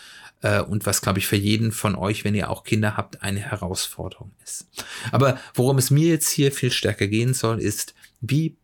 äh, 0.43 0.61
und 0.61 0.87
was, 0.87 1.01
glaube 1.01 1.19
ich, 1.19 1.27
für 1.27 1.37
jeden 1.37 1.73
von 1.73 1.95
euch, 1.95 2.25
wenn 2.25 2.35
ihr 2.35 2.51
auch 2.51 2.65
Kinder 2.65 2.97
habt, 2.97 3.23
eine 3.23 3.41
Herausforderung 3.41 4.33
ist. 4.45 4.67
Aber 5.11 5.39
worum 5.55 5.79
es 5.79 5.91
mir 5.91 6.09
jetzt 6.09 6.31
hier 6.31 6.53
viel 6.53 6.71
stärker 6.71 7.07
gehen 7.07 7.35
soll, 7.35 7.61
ist, 7.61 7.95
wie 8.21 8.57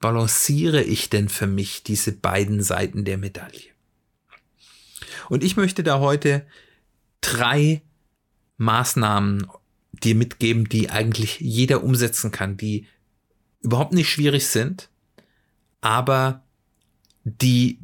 balanciere 0.00 0.82
ich 0.82 1.08
denn 1.08 1.28
für 1.28 1.46
mich 1.46 1.82
diese 1.82 2.12
beiden 2.12 2.62
Seiten 2.62 3.04
der 3.04 3.18
Medaille? 3.18 3.70
Und 5.28 5.42
ich 5.42 5.56
möchte 5.56 5.82
da 5.82 6.00
heute 6.00 6.46
drei 7.20 7.82
Maßnahmen 8.58 9.46
dir 9.92 10.14
mitgeben, 10.14 10.68
die 10.68 10.90
eigentlich 10.90 11.40
jeder 11.40 11.82
umsetzen 11.82 12.30
kann, 12.30 12.56
die 12.56 12.86
überhaupt 13.60 13.92
nicht 13.92 14.10
schwierig 14.10 14.46
sind, 14.46 14.88
aber 15.80 16.44
die, 17.24 17.78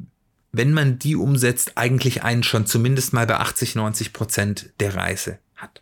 wenn 0.51 0.73
man 0.73 0.99
die 0.99 1.15
umsetzt, 1.15 1.73
eigentlich 1.75 2.23
einen 2.23 2.43
schon 2.43 2.65
zumindest 2.65 3.13
mal 3.13 3.27
bei 3.27 3.37
80, 3.37 3.75
90 3.75 4.13
Prozent 4.13 4.69
der 4.79 4.95
Reise 4.95 5.39
hat. 5.55 5.81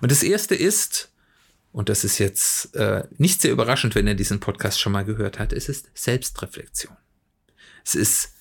Und 0.00 0.12
das 0.12 0.22
erste 0.22 0.54
ist, 0.54 1.10
und 1.72 1.88
das 1.88 2.04
ist 2.04 2.18
jetzt 2.18 2.74
äh, 2.76 3.04
nicht 3.18 3.40
sehr 3.40 3.52
überraschend, 3.52 3.94
wenn 3.94 4.06
er 4.06 4.14
diesen 4.14 4.40
Podcast 4.40 4.80
schon 4.80 4.92
mal 4.92 5.04
gehört 5.04 5.38
hat, 5.38 5.52
es 5.52 5.68
ist 5.68 5.90
Selbstreflexion. 5.94 6.96
Es 7.84 7.94
ist 7.94 8.35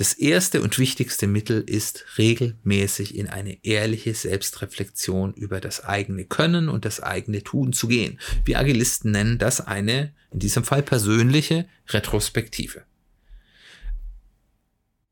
das 0.00 0.14
erste 0.14 0.62
und 0.62 0.78
wichtigste 0.78 1.26
Mittel 1.26 1.60
ist 1.60 2.06
regelmäßig 2.16 3.14
in 3.14 3.28
eine 3.28 3.62
ehrliche 3.62 4.14
Selbstreflexion 4.14 5.34
über 5.34 5.60
das 5.60 5.84
eigene 5.84 6.24
Können 6.24 6.70
und 6.70 6.86
das 6.86 7.02
eigene 7.02 7.42
Tun 7.42 7.74
zu 7.74 7.86
gehen. 7.86 8.18
Wir 8.46 8.58
Agilisten 8.58 9.10
nennen 9.10 9.36
das 9.36 9.60
eine, 9.60 10.14
in 10.30 10.38
diesem 10.38 10.64
Fall 10.64 10.82
persönliche 10.82 11.66
Retrospektive. 11.90 12.84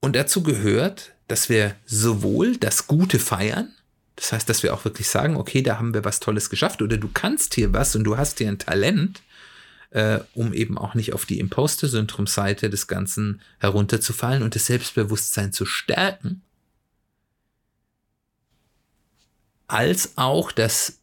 Und 0.00 0.16
dazu 0.16 0.42
gehört, 0.42 1.12
dass 1.26 1.50
wir 1.50 1.76
sowohl 1.84 2.56
das 2.56 2.86
Gute 2.86 3.18
feiern, 3.18 3.74
das 4.16 4.32
heißt, 4.32 4.48
dass 4.48 4.62
wir 4.62 4.72
auch 4.72 4.86
wirklich 4.86 5.08
sagen, 5.08 5.36
okay, 5.36 5.60
da 5.60 5.76
haben 5.78 5.92
wir 5.92 6.06
was 6.06 6.18
Tolles 6.18 6.48
geschafft 6.48 6.80
oder 6.80 6.96
du 6.96 7.10
kannst 7.12 7.54
hier 7.54 7.74
was 7.74 7.94
und 7.94 8.04
du 8.04 8.16
hast 8.16 8.38
hier 8.38 8.48
ein 8.48 8.58
Talent, 8.58 9.20
äh, 9.90 10.20
um 10.34 10.52
eben 10.52 10.76
auch 10.76 10.94
nicht 10.94 11.12
auf 11.12 11.26
die 11.26 11.38
Imposter-Syndrom-Seite 11.38 12.70
des 12.70 12.86
Ganzen 12.86 13.40
herunterzufallen 13.58 14.42
und 14.42 14.54
das 14.54 14.66
Selbstbewusstsein 14.66 15.52
zu 15.52 15.64
stärken, 15.64 16.42
als 19.66 20.16
auch 20.16 20.52
das 20.52 20.98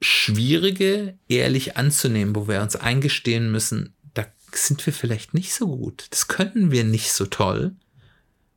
Schwierige 0.00 1.18
ehrlich 1.28 1.76
anzunehmen, 1.76 2.36
wo 2.36 2.48
wir 2.48 2.60
uns 2.60 2.76
eingestehen 2.76 3.50
müssen, 3.50 3.94
da 4.14 4.26
sind 4.52 4.84
wir 4.86 4.92
vielleicht 4.92 5.34
nicht 5.34 5.54
so 5.54 5.66
gut, 5.66 6.06
das 6.10 6.28
können 6.28 6.70
wir 6.70 6.84
nicht 6.84 7.12
so 7.12 7.26
toll 7.26 7.74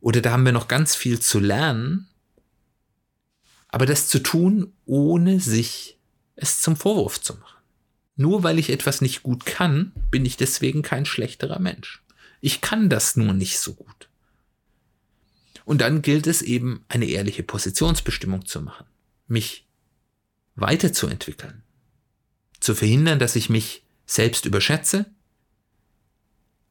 oder 0.02 0.22
da 0.22 0.32
haben 0.32 0.46
wir 0.46 0.52
noch 0.52 0.68
ganz 0.68 0.96
viel 0.96 1.20
zu 1.20 1.40
lernen, 1.40 2.10
aber 3.70 3.86
das 3.86 4.08
zu 4.08 4.20
tun, 4.20 4.74
ohne 4.86 5.40
sich 5.40 5.98
es 6.36 6.62
zum 6.62 6.76
Vorwurf 6.76 7.22
zu 7.22 7.36
machen. 7.36 7.59
Nur 8.20 8.44
weil 8.44 8.60
ich 8.60 8.70
etwas 8.70 9.00
nicht 9.00 9.24
gut 9.24 9.46
kann, 9.46 9.94
bin 10.12 10.26
ich 10.26 10.36
deswegen 10.36 10.82
kein 10.82 11.06
schlechterer 11.06 11.58
Mensch. 11.58 12.04
Ich 12.42 12.60
kann 12.60 12.90
das 12.90 13.16
nur 13.16 13.32
nicht 13.32 13.60
so 13.60 13.76
gut. 13.76 14.10
Und 15.64 15.80
dann 15.80 16.02
gilt 16.02 16.28
es 16.28 16.42
eben, 16.42 16.84
eine 16.90 17.06
ehrliche 17.06 17.44
Positionsbestimmung 17.44 18.46
zu 18.46 18.60
machen, 18.60 18.86
mich 19.30 19.66
weiterzuentwickeln, 20.56 21.64
zu 22.60 22.76
verhindern, 22.76 23.20
dass 23.20 23.38
ich 23.38 23.50
mich 23.50 23.84
selbst 24.06 24.46
überschätze, 24.46 25.06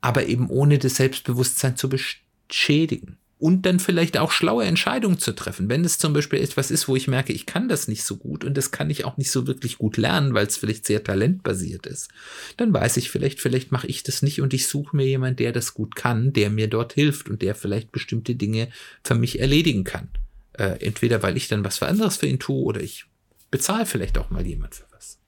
aber 0.02 0.26
eben 0.26 0.50
ohne 0.50 0.78
das 0.78 0.97
Selbstbewusstsein 0.97 1.78
zu 1.78 1.88
beschädigen 1.88 3.17
und 3.38 3.66
dann 3.66 3.78
vielleicht 3.78 4.18
auch 4.18 4.33
schlaue 4.33 4.64
Entscheidungen 4.64 5.18
zu 5.18 5.33
treffen. 5.33 5.68
Wenn 5.68 5.85
es 5.85 5.99
zum 5.99 6.12
Beispiel 6.12 6.40
etwas 6.40 6.71
ist, 6.71 6.88
wo 6.88 6.97
ich 6.97 7.07
merke, 7.07 7.33
ich 7.33 7.47
kann 7.47 7.68
das 7.68 7.87
nicht 7.87 8.02
so 8.02 8.16
gut 8.16 8.45
und 8.45 8.57
das 8.57 8.73
kann 8.73 8.90
ich 8.90 9.04
auch 9.04 9.16
nicht 9.16 9.30
so 9.30 9.47
wirklich 9.47 9.78
gut 9.78 9.97
lernen, 9.97 10.35
weil 10.35 10.47
es 10.47 10.57
vielleicht 10.57 10.87
sehr 10.87 11.04
talentbasiert 11.04 11.87
ist, 11.87 12.09
dann 12.57 12.73
weiß 12.73 12.97
ich 12.97 13.11
vielleicht, 13.11 13.40
vielleicht 13.40 13.71
mache 13.71 13.87
ich 13.87 14.02
das 14.02 14.23
nicht 14.23 14.40
und 14.40 14.54
ich 14.54 14.66
suche 14.66 14.97
mir 14.97 15.07
jemanden, 15.07 15.37
der 15.37 15.52
das 15.52 15.75
gut 15.75 15.95
kann, 15.95 16.33
der 16.33 16.50
mir 16.50 16.66
dort 16.66 16.95
hilft 16.95 17.28
und 17.28 17.42
der 17.42 17.54
vielleicht 17.54 17.92
bestimmte 17.92 18.35
Dinge 18.35 18.68
für 19.04 19.14
mich 19.14 19.38
erledigen 19.38 19.85
kann. 19.85 20.09
Äh, 20.54 20.85
entweder 20.85 21.23
weil 21.23 21.37
ich 21.37 21.47
dann 21.47 21.64
was 21.64 21.78
für 21.78 21.87
anderes 21.87 22.16
für 22.16 22.26
ihn 22.26 22.40
tue 22.40 22.64
oder 22.64 22.80
ich 22.80 23.04
bezahle 23.52 23.87
vielleicht 23.87 24.18
auch 24.18 24.30
mal 24.30 24.45
jemand 24.45 24.75
für 24.75 24.85
was. 24.90 25.18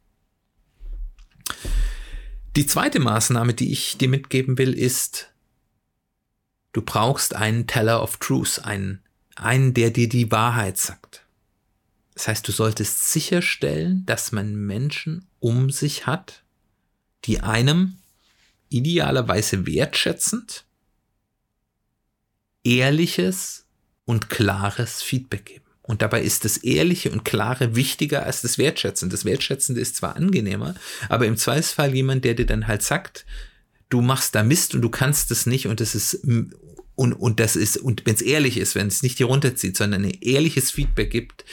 Die 2.56 2.66
zweite 2.66 2.98
Maßnahme, 2.98 3.54
die 3.54 3.70
ich 3.70 3.96
dir 3.98 4.08
mitgeben 4.08 4.58
will, 4.58 4.74
ist, 4.74 5.29
Du 6.72 6.82
brauchst 6.82 7.34
einen 7.34 7.66
Teller 7.66 8.02
of 8.02 8.18
Truth, 8.18 8.60
einen, 8.64 9.00
einen, 9.36 9.74
der 9.74 9.90
dir 9.90 10.08
die 10.08 10.30
Wahrheit 10.30 10.78
sagt. 10.78 11.24
Das 12.14 12.28
heißt, 12.28 12.46
du 12.46 12.52
solltest 12.52 13.10
sicherstellen, 13.10 14.04
dass 14.06 14.32
man 14.32 14.54
Menschen 14.54 15.26
um 15.38 15.70
sich 15.70 16.06
hat, 16.06 16.42
die 17.24 17.40
einem 17.40 17.96
idealerweise 18.68 19.66
wertschätzend, 19.66 20.64
ehrliches 22.62 23.66
und 24.04 24.28
klares 24.28 25.02
Feedback 25.02 25.46
geben. 25.46 25.64
Und 25.82 26.02
dabei 26.02 26.22
ist 26.22 26.44
das 26.44 26.58
Ehrliche 26.58 27.10
und 27.10 27.24
Klare 27.24 27.74
wichtiger 27.74 28.24
als 28.24 28.42
das 28.42 28.58
Wertschätzende. 28.58 29.12
Das 29.12 29.24
Wertschätzende 29.24 29.80
ist 29.80 29.96
zwar 29.96 30.14
angenehmer, 30.14 30.74
aber 31.08 31.26
im 31.26 31.36
Zweifelsfall 31.36 31.94
jemand, 31.94 32.24
der 32.24 32.34
dir 32.34 32.46
dann 32.46 32.68
halt 32.68 32.82
sagt, 32.82 33.26
du 33.90 34.00
machst 34.00 34.34
da 34.34 34.42
Mist 34.42 34.74
und 34.74 34.80
du 34.80 34.88
kannst 34.88 35.30
es 35.30 35.46
nicht 35.46 35.66
und 35.66 35.80
das 35.80 35.94
ist 35.94 36.26
und, 37.00 37.14
und 37.14 37.40
das 37.40 37.56
ist, 37.56 37.78
und 37.78 38.04
wenn 38.04 38.14
es 38.14 38.20
ehrlich 38.20 38.58
ist, 38.58 38.74
wenn 38.74 38.88
es 38.88 39.02
nicht 39.02 39.16
hier 39.16 39.26
runterzieht, 39.26 39.74
sondern 39.74 40.04
ein 40.04 40.18
ehrliches 40.20 40.70
Feedback 40.70 41.10
gibt, 41.10 41.46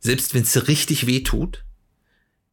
selbst 0.00 0.34
wenn 0.34 0.42
es 0.42 0.68
richtig 0.68 1.06
weh 1.06 1.22
tut, 1.22 1.64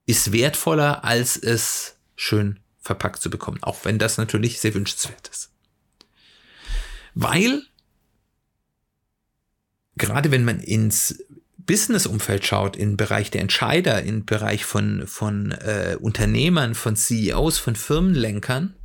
ist 0.06 0.32
wertvoller, 0.32 1.04
als 1.04 1.36
es 1.36 1.98
schön 2.16 2.62
verpackt 2.80 3.22
zu 3.22 3.30
bekommen. 3.30 3.62
Auch 3.62 3.84
wenn 3.84 4.00
das 4.00 4.18
natürlich 4.18 4.62
sehr 4.62 4.74
wünschenswert 4.74 5.28
ist. 5.28 5.52
Weil, 7.14 7.64
gerade 9.98 10.32
wenn 10.32 10.46
man 10.46 10.62
ins 10.62 11.22
Business-Umfeld 11.58 12.46
schaut, 12.46 12.78
im 12.78 12.96
Bereich 12.96 13.32
der 13.32 13.42
Entscheider, 13.42 14.02
im 14.04 14.24
Bereich 14.26 14.64
von, 14.64 15.06
von 15.08 15.52
äh, 15.52 15.98
Unternehmern, 16.00 16.74
von 16.74 16.96
CEOs, 16.96 17.58
von 17.58 17.76
Firmenlenkern, 17.76 18.76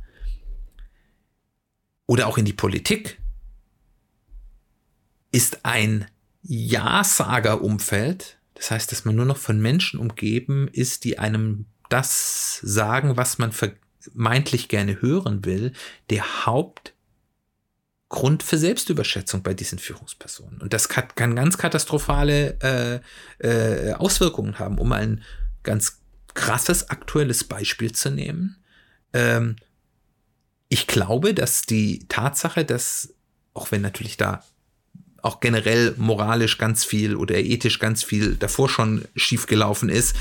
oder 2.07 2.27
auch 2.27 2.37
in 2.37 2.45
die 2.45 2.53
Politik, 2.53 3.19
ist 5.31 5.65
ein 5.65 6.05
Ja-Sager-Umfeld, 6.43 8.37
das 8.53 8.71
heißt, 8.71 8.91
dass 8.91 9.05
man 9.05 9.15
nur 9.15 9.25
noch 9.25 9.37
von 9.37 9.61
Menschen 9.61 9.99
umgeben 9.99 10.67
ist, 10.71 11.03
die 11.03 11.19
einem 11.19 11.65
das 11.89 12.59
sagen, 12.63 13.17
was 13.17 13.37
man 13.37 13.51
vermeintlich 13.51 14.69
gerne 14.69 15.01
hören 15.01 15.45
will, 15.45 15.73
der 16.09 16.45
Hauptgrund 16.45 16.93
für 18.43 18.57
Selbstüberschätzung 18.57 19.43
bei 19.43 19.53
diesen 19.53 19.77
Führungspersonen. 19.77 20.61
Und 20.61 20.73
das 20.73 20.89
kann, 20.89 21.35
ganz 21.35 21.57
katastrophale 21.57 23.01
äh, 23.41 23.89
äh, 23.89 23.93
Auswirkungen 23.93 24.57
haben. 24.57 24.79
Um 24.79 24.91
ein 24.93 25.21
ganz 25.63 26.01
krasses 26.33 26.89
aktuelles 26.89 27.43
Beispiel 27.43 27.91
zu 27.91 28.09
nehmen. 28.09 28.57
Ähm, 29.13 29.55
ich 30.69 30.87
glaube, 30.87 31.33
dass 31.33 31.63
die 31.63 32.05
Tatsache, 32.07 32.65
dass, 32.65 33.13
auch 33.53 33.71
wenn 33.71 33.81
natürlich 33.81 34.17
da 34.17 34.43
auch 35.21 35.39
generell 35.39 35.95
moralisch 35.97 36.57
ganz 36.57 36.83
viel 36.83 37.15
oder 37.15 37.35
ethisch 37.35 37.79
ganz 37.79 38.03
viel 38.03 38.35
davor 38.35 38.69
schon 38.69 39.05
schiefgelaufen 39.15 39.89
ist, 39.89 40.15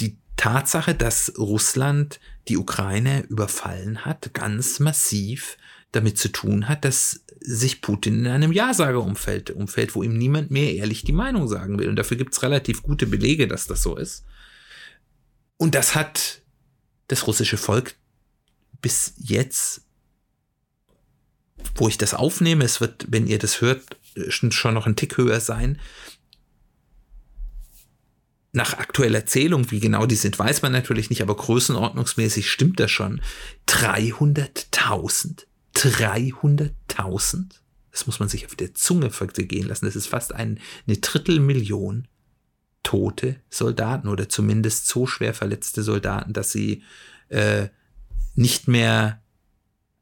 die 0.00 0.16
Tatsache, 0.36 0.94
dass 0.94 1.34
Russland 1.36 2.20
die 2.48 2.56
Ukraine 2.56 3.22
überfallen 3.28 4.04
hat, 4.04 4.32
ganz 4.32 4.80
massiv 4.80 5.58
damit 5.92 6.18
zu 6.18 6.28
tun 6.28 6.68
hat, 6.68 6.84
dass 6.84 7.20
sich 7.40 7.80
Putin 7.82 8.20
in 8.20 8.26
einem 8.28 8.52
Ja-Sager-Umfeld, 8.52 9.50
Umfeld, 9.50 9.94
wo 9.94 10.02
ihm 10.02 10.16
niemand 10.16 10.50
mehr 10.50 10.74
ehrlich 10.74 11.04
die 11.04 11.12
Meinung 11.12 11.48
sagen 11.48 11.78
will. 11.78 11.88
Und 11.88 11.96
dafür 11.96 12.16
gibt 12.16 12.32
es 12.32 12.42
relativ 12.42 12.82
gute 12.82 13.06
Belege, 13.06 13.48
dass 13.48 13.66
das 13.66 13.82
so 13.82 13.96
ist. 13.96 14.24
Und 15.56 15.74
das 15.74 15.94
hat 15.94 16.40
das 17.08 17.26
russische 17.26 17.56
Volk 17.56 17.96
bis 18.80 19.14
jetzt, 19.18 19.82
wo 21.74 21.88
ich 21.88 21.98
das 21.98 22.14
aufnehme, 22.14 22.64
es 22.64 22.80
wird, 22.80 23.06
wenn 23.08 23.26
ihr 23.26 23.38
das 23.38 23.60
hört, 23.60 23.82
schon 24.28 24.74
noch 24.74 24.86
ein 24.86 24.96
Tick 24.96 25.16
höher 25.16 25.40
sein. 25.40 25.78
Nach 28.52 28.74
aktueller 28.74 29.20
Erzählung, 29.20 29.70
wie 29.70 29.78
genau 29.78 30.06
die 30.06 30.16
sind, 30.16 30.38
weiß 30.38 30.62
man 30.62 30.72
natürlich 30.72 31.08
nicht, 31.10 31.22
aber 31.22 31.36
größenordnungsmäßig 31.36 32.50
stimmt 32.50 32.80
das 32.80 32.90
schon. 32.90 33.20
300.000? 33.68 35.44
300.000? 35.76 37.44
Das 37.92 38.06
muss 38.06 38.18
man 38.18 38.28
sich 38.28 38.46
auf 38.46 38.56
der 38.56 38.74
Zunge 38.74 39.10
vergehen 39.10 39.68
lassen. 39.68 39.84
Das 39.84 39.96
ist 39.96 40.08
fast 40.08 40.34
ein, 40.34 40.58
eine 40.86 40.96
Drittelmillion 40.96 42.08
tote 42.82 43.36
Soldaten 43.50 44.08
oder 44.08 44.28
zumindest 44.28 44.88
so 44.88 45.06
schwer 45.06 45.34
verletzte 45.34 45.82
Soldaten, 45.82 46.32
dass 46.32 46.50
sie 46.50 46.82
äh, 47.28 47.68
nicht 48.34 48.68
mehr 48.68 49.22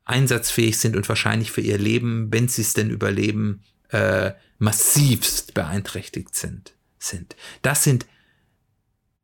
einsatzfähig 0.04 0.78
sind 0.78 0.96
und 0.96 1.08
wahrscheinlich 1.08 1.50
für 1.50 1.60
ihr 1.60 1.78
Leben, 1.78 2.32
wenn 2.32 2.48
sie 2.48 2.62
es 2.62 2.72
denn 2.72 2.90
überleben, 2.90 3.62
äh, 3.90 4.32
massivst 4.58 5.54
beeinträchtigt 5.54 6.34
sind. 6.34 6.74
sind. 6.98 7.36
Das 7.62 7.84
sind 7.84 8.06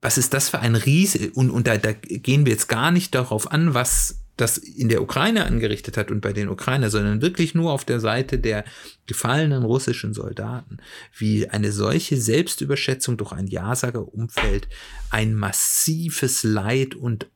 was 0.05 0.19
ist 0.19 0.35
das 0.35 0.51
für 0.51 0.59
ein 0.59 0.77
Riese? 0.77 1.31
Und, 1.33 1.49
und 1.49 1.67
da, 1.67 1.79
da 1.79 1.93
gehen 1.93 2.45
wir 2.45 2.53
jetzt 2.53 2.69
gar 2.69 2.91
nicht 2.91 3.15
darauf 3.15 3.51
an, 3.51 3.73
was 3.73 4.21
das 4.37 4.59
in 4.59 4.91
der 4.91 5.01
Ukraine 5.01 5.47
angerichtet 5.47 5.97
hat 5.97 6.11
und 6.11 6.21
bei 6.21 6.35
den 6.35 6.51
Ukrainer, 6.51 6.91
sondern 6.91 7.23
wirklich 7.23 7.55
nur 7.55 7.73
auf 7.73 7.87
der 7.87 8.01
Seite 8.01 8.39
der 8.39 8.65
gefallenen 9.07 9.63
russischen 9.63 10.13
Soldaten, 10.13 10.77
wie 11.17 11.49
eine 11.49 11.73
solche 11.73 12.21
Selbstüberschätzung 12.21 13.17
durch 13.17 13.33
ein 13.33 13.47
Ja-Sager-Umfeld 13.47 14.69
ein 15.09 15.35
massives 15.35 16.43
Leid 16.43 16.95
und 16.95 17.27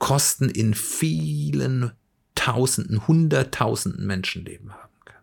Kosten 0.00 0.48
in 0.48 0.74
vielen 0.74 1.92
Tausenden, 2.34 3.06
Hunderttausenden 3.06 4.06
Menschenleben 4.06 4.72
haben 4.72 4.94
kann. 5.04 5.22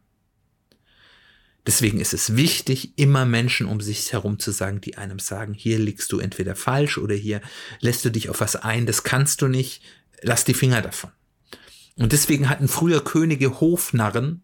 Deswegen 1.65 1.99
ist 1.99 2.13
es 2.13 2.35
wichtig, 2.37 2.93
immer 2.95 3.25
Menschen 3.25 3.67
um 3.67 3.81
sich 3.81 4.13
herum 4.13 4.39
zu 4.39 4.51
sagen, 4.51 4.79
die 4.79 4.97
einem 4.97 5.19
sagen, 5.19 5.53
hier 5.53 5.79
liegst 5.79 6.11
du 6.11 6.19
entweder 6.19 6.55
falsch 6.55 6.99
oder 6.99 7.15
hier 7.15 7.41
lässt 7.81 8.05
du 8.05 8.11
dich 8.11 8.29
auf 8.29 8.39
was 8.39 8.55
ein, 8.55 8.85
das 8.85 9.03
kannst 9.03 9.41
du 9.41 9.47
nicht, 9.47 9.81
lass 10.21 10.45
die 10.45 10.53
Finger 10.53 10.81
davon. 10.81 11.11
Und 11.97 12.11
deswegen 12.11 12.47
hatten 12.47 12.67
früher 12.67 13.03
Könige 13.03 13.59
Hofnarren, 13.59 14.43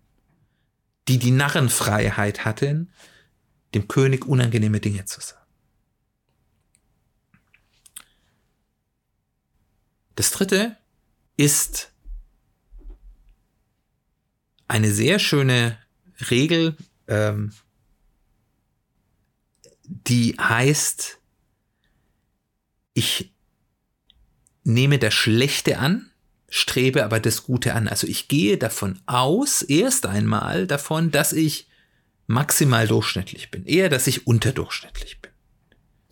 die 1.07 1.19
die 1.19 1.31
Narrenfreiheit 1.31 2.43
hatten, 2.43 2.91
dem 3.75 3.87
König 3.87 4.25
unangenehme 4.25 4.79
Dinge 4.79 5.05
zu 5.05 5.21
sagen. 5.21 5.42
Das 10.15 10.31
dritte 10.31 10.77
ist 11.37 11.91
eine 14.67 14.91
sehr 14.91 15.19
schöne 15.19 15.77
Regel, 16.29 16.77
ähm, 17.07 17.53
die 19.83 20.35
heißt, 20.39 21.19
ich 22.93 23.33
nehme 24.63 24.99
das 24.99 25.13
Schlechte 25.13 25.79
an, 25.79 26.09
strebe 26.49 27.03
aber 27.03 27.19
das 27.19 27.43
Gute 27.43 27.73
an. 27.73 27.87
Also 27.87 28.07
ich 28.07 28.27
gehe 28.27 28.57
davon 28.57 28.99
aus, 29.05 29.61
erst 29.61 30.05
einmal 30.05 30.67
davon, 30.67 31.11
dass 31.11 31.33
ich 31.33 31.67
maximal 32.27 32.87
durchschnittlich 32.87 33.51
bin. 33.51 33.65
Eher, 33.65 33.89
dass 33.89 34.07
ich 34.07 34.27
unterdurchschnittlich 34.27 35.19
bin. 35.21 35.32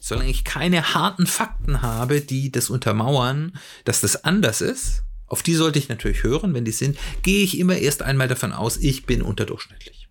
Solange 0.03 0.31
ich 0.31 0.43
keine 0.43 0.95
harten 0.95 1.27
Fakten 1.27 1.83
habe, 1.83 2.21
die 2.21 2.51
das 2.51 2.71
untermauern, 2.71 3.55
dass 3.85 4.01
das 4.01 4.23
anders 4.23 4.59
ist, 4.59 5.03
auf 5.27 5.43
die 5.43 5.53
sollte 5.53 5.77
ich 5.77 5.89
natürlich 5.89 6.23
hören, 6.23 6.55
wenn 6.55 6.65
die 6.65 6.71
sind, 6.71 6.97
gehe 7.21 7.43
ich 7.43 7.59
immer 7.59 7.77
erst 7.77 8.01
einmal 8.01 8.27
davon 8.27 8.51
aus, 8.51 8.77
ich 8.77 9.05
bin 9.05 9.21
unterdurchschnittlich. 9.21 10.09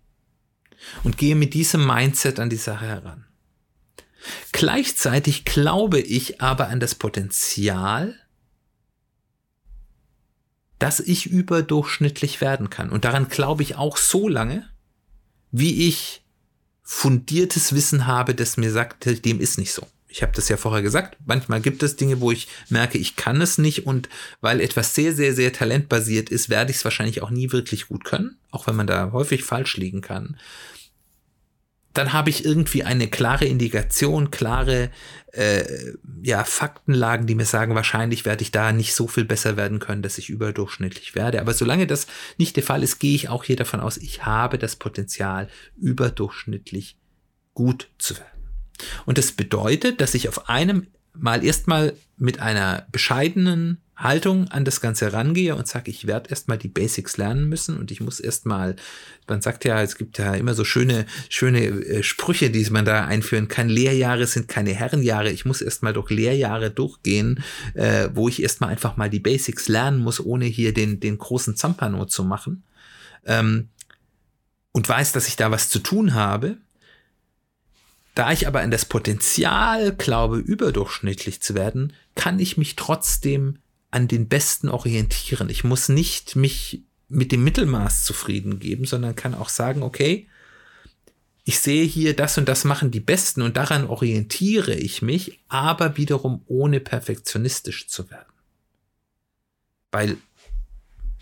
Und 1.03 1.17
gehe 1.17 1.35
mit 1.35 1.53
diesem 1.53 1.85
Mindset 1.85 2.39
an 2.39 2.49
die 2.49 2.55
Sache 2.55 2.85
heran. 2.85 3.25
Gleichzeitig 4.53 5.43
glaube 5.43 5.99
ich 5.99 6.39
aber 6.39 6.69
an 6.69 6.79
das 6.79 6.95
Potenzial, 6.95 8.15
dass 10.79 11.01
ich 11.01 11.25
überdurchschnittlich 11.25 12.39
werden 12.39 12.69
kann. 12.69 12.91
Und 12.91 13.03
daran 13.03 13.27
glaube 13.27 13.61
ich 13.61 13.75
auch 13.75 13.97
so 13.97 14.29
lange, 14.29 14.69
wie 15.51 15.89
ich 15.89 16.20
fundiertes 16.83 17.73
Wissen 17.73 18.07
habe, 18.07 18.35
das 18.35 18.57
mir 18.57 18.71
sagt, 18.71 19.05
dem 19.25 19.39
ist 19.39 19.57
nicht 19.57 19.73
so. 19.73 19.87
Ich 20.07 20.21
habe 20.21 20.33
das 20.35 20.49
ja 20.49 20.57
vorher 20.57 20.81
gesagt. 20.81 21.15
Manchmal 21.25 21.61
gibt 21.61 21.83
es 21.83 21.95
Dinge, 21.95 22.19
wo 22.19 22.31
ich 22.31 22.49
merke, 22.67 22.97
ich 22.97 23.15
kann 23.15 23.39
es 23.41 23.57
nicht 23.57 23.85
und 23.85 24.09
weil 24.41 24.59
etwas 24.59 24.93
sehr, 24.93 25.13
sehr, 25.13 25.33
sehr 25.33 25.53
talentbasiert 25.53 26.29
ist, 26.29 26.49
werde 26.49 26.71
ich 26.71 26.77
es 26.77 26.83
wahrscheinlich 26.83 27.21
auch 27.21 27.29
nie 27.29 27.51
wirklich 27.53 27.87
gut 27.87 28.03
können, 28.03 28.37
auch 28.51 28.67
wenn 28.67 28.75
man 28.75 28.87
da 28.87 29.11
häufig 29.13 29.45
falsch 29.45 29.77
liegen 29.77 30.01
kann 30.01 30.37
dann 31.93 32.13
habe 32.13 32.29
ich 32.29 32.45
irgendwie 32.45 32.83
eine 32.83 33.07
klare 33.07 33.45
Indikation, 33.45 34.31
klare 34.31 34.91
äh, 35.33 35.63
ja, 36.23 36.43
Faktenlagen, 36.43 37.27
die 37.27 37.35
mir 37.35 37.45
sagen, 37.45 37.75
wahrscheinlich 37.75 38.25
werde 38.25 38.43
ich 38.43 38.51
da 38.51 38.71
nicht 38.71 38.93
so 38.93 39.07
viel 39.07 39.25
besser 39.25 39.57
werden 39.57 39.79
können, 39.79 40.01
dass 40.01 40.17
ich 40.17 40.29
überdurchschnittlich 40.29 41.15
werde. 41.15 41.41
Aber 41.41 41.53
solange 41.53 41.87
das 41.87 42.07
nicht 42.37 42.55
der 42.55 42.63
Fall 42.63 42.83
ist, 42.83 42.99
gehe 42.99 43.15
ich 43.15 43.29
auch 43.29 43.43
hier 43.43 43.55
davon 43.55 43.79
aus, 43.79 43.97
ich 43.97 44.25
habe 44.25 44.57
das 44.57 44.75
Potenzial, 44.75 45.49
überdurchschnittlich 45.77 46.97
gut 47.53 47.89
zu 47.97 48.15
werden. 48.15 48.27
Und 49.05 49.17
das 49.17 49.33
bedeutet, 49.33 50.01
dass 50.01 50.13
ich 50.13 50.27
auf 50.29 50.49
einem 50.49 50.87
Mal 51.13 51.43
erstmal 51.43 51.93
mit 52.17 52.39
einer 52.39 52.87
bescheidenen 52.91 53.81
Haltung 54.03 54.47
an 54.49 54.65
das 54.65 54.81
Ganze 54.81 55.05
herangehe 55.05 55.55
und 55.55 55.67
sage, 55.67 55.91
ich 55.91 56.07
werde 56.07 56.29
erstmal 56.29 56.57
die 56.57 56.67
Basics 56.67 57.17
lernen 57.17 57.47
müssen 57.47 57.77
und 57.77 57.91
ich 57.91 58.01
muss 58.01 58.19
erstmal, 58.19 58.75
man 59.27 59.41
sagt 59.41 59.65
ja, 59.65 59.81
es 59.81 59.97
gibt 59.97 60.17
ja 60.17 60.33
immer 60.33 60.53
so 60.53 60.63
schöne, 60.63 61.05
schöne 61.29 61.65
äh, 61.65 62.03
Sprüche, 62.03 62.49
die 62.49 62.67
man 62.69 62.85
da 62.85 63.05
einführen 63.05 63.47
kann. 63.47 63.69
Lehrjahre 63.69 64.27
sind 64.27 64.47
keine 64.47 64.73
Herrenjahre. 64.73 65.31
Ich 65.31 65.45
muss 65.45 65.61
erstmal 65.61 65.93
durch 65.93 66.09
Lehrjahre 66.09 66.71
durchgehen, 66.71 67.43
äh, 67.73 68.09
wo 68.13 68.27
ich 68.27 68.41
erstmal 68.41 68.71
einfach 68.71 68.97
mal 68.97 69.09
die 69.09 69.19
Basics 69.19 69.67
lernen 69.67 69.99
muss, 69.99 70.19
ohne 70.19 70.45
hier 70.45 70.73
den, 70.73 70.99
den 70.99 71.17
großen 71.17 71.55
Zampano 71.55 72.05
zu 72.05 72.23
machen. 72.23 72.63
Ähm, 73.25 73.69
und 74.71 74.87
weiß, 74.87 75.11
dass 75.11 75.27
ich 75.27 75.35
da 75.35 75.51
was 75.51 75.69
zu 75.69 75.79
tun 75.79 76.13
habe. 76.13 76.57
Da 78.15 78.31
ich 78.31 78.47
aber 78.47 78.61
an 78.61 78.71
das 78.71 78.85
Potenzial 78.85 79.93
glaube, 79.95 80.37
überdurchschnittlich 80.37 81.41
zu 81.41 81.55
werden, 81.55 81.93
kann 82.15 82.39
ich 82.39 82.57
mich 82.57 82.75
trotzdem 82.75 83.59
an 83.91 84.07
den 84.07 84.27
Besten 84.27 84.69
orientieren. 84.69 85.49
Ich 85.49 85.63
muss 85.63 85.89
nicht 85.89 86.35
mich 86.35 86.83
mit 87.09 87.31
dem 87.31 87.43
Mittelmaß 87.43 88.05
zufrieden 88.05 88.59
geben, 88.59 88.85
sondern 88.85 89.15
kann 89.15 89.35
auch 89.35 89.49
sagen, 89.49 89.83
okay, 89.83 90.27
ich 91.43 91.59
sehe 91.59 91.83
hier 91.83 92.15
das 92.15 92.37
und 92.37 92.47
das 92.47 92.63
machen 92.63 92.91
die 92.91 92.99
Besten 92.99 93.41
und 93.41 93.57
daran 93.57 93.85
orientiere 93.85 94.75
ich 94.75 95.01
mich, 95.01 95.39
aber 95.49 95.97
wiederum 95.97 96.43
ohne 96.47 96.79
perfektionistisch 96.79 97.87
zu 97.87 98.09
werden. 98.09 98.31
Weil 99.91 100.17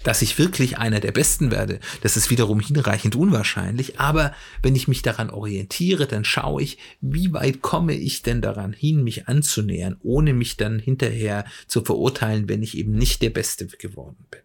dass 0.04 0.22
ich 0.22 0.38
wirklich 0.38 0.78
einer 0.78 1.00
der 1.00 1.12
Besten 1.12 1.52
werde, 1.52 1.80
das 2.02 2.18
ist 2.18 2.30
wiederum 2.30 2.60
hinreichend 2.60 3.16
unwahrscheinlich. 3.16 4.00
Aber 4.00 4.34
wenn 4.62 4.76
ich 4.76 4.88
mich 4.88 5.02
daran 5.02 5.30
orientiere, 5.30 6.08
dann 6.08 6.26
schaue 6.26 6.62
ich, 6.62 6.78
wie 7.02 7.34
weit 7.34 7.62
komme 7.62 7.94
ich 7.94 8.22
denn 8.22 8.42
daran 8.42 8.74
hin, 8.74 9.04
mich 9.04 9.28
anzunähern, 9.28 9.98
ohne 10.02 10.34
mich 10.34 10.58
dann 10.58 10.80
hinterher 10.80 11.46
zu 11.68 11.84
verurteilen, 11.84 12.48
wenn 12.50 12.64
ich 12.64 12.78
eben 12.78 12.94
nicht 12.94 13.22
der 13.22 13.32
Beste 13.32 13.68
geworden 13.68 14.26
bin. 14.32 14.42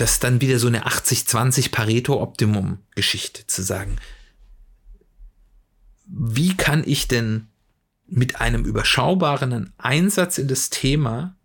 das 0.00 0.12
ist 0.12 0.24
dann 0.24 0.40
wieder 0.40 0.58
so 0.58 0.68
eine 0.68 0.86
80-20 0.86 1.72
Pareto-Optimum-Geschichte 1.72 3.46
zu 3.46 3.62
sagen. 3.62 3.96
Wie 6.06 6.56
kann 6.56 6.84
ich 6.86 7.08
denn 7.08 7.48
mit 8.06 8.40
einem 8.40 8.64
überschaubaren 8.64 9.72
Einsatz 9.76 10.38
in 10.38 10.48
das 10.48 10.70
Thema 10.70 11.36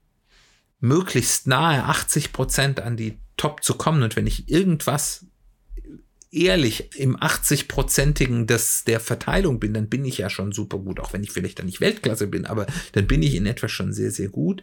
möglichst 0.83 1.47
nahe 1.47 1.85
80 1.85 2.33
Prozent 2.33 2.81
an 2.81 2.97
die 2.97 3.17
Top 3.37 3.63
zu 3.63 3.75
kommen. 3.75 4.03
Und 4.03 4.17
wenn 4.17 4.27
ich 4.27 4.49
irgendwas 4.49 5.25
ehrlich 6.29 6.99
im 6.99 7.15
80-prozentigen 7.15 8.47
der 8.85 8.99
Verteilung 8.99 9.61
bin, 9.61 9.73
dann 9.73 9.87
bin 9.87 10.03
ich 10.03 10.17
ja 10.17 10.29
schon 10.29 10.51
super 10.51 10.79
gut, 10.79 10.99
auch 10.99 11.13
wenn 11.13 11.23
ich 11.23 11.31
vielleicht 11.31 11.59
dann 11.59 11.67
nicht 11.67 11.79
Weltklasse 11.79 12.27
bin, 12.27 12.45
aber 12.45 12.65
dann 12.91 13.07
bin 13.07 13.21
ich 13.21 13.35
in 13.35 13.45
etwa 13.45 13.69
schon 13.69 13.93
sehr, 13.93 14.11
sehr 14.11 14.27
gut 14.27 14.61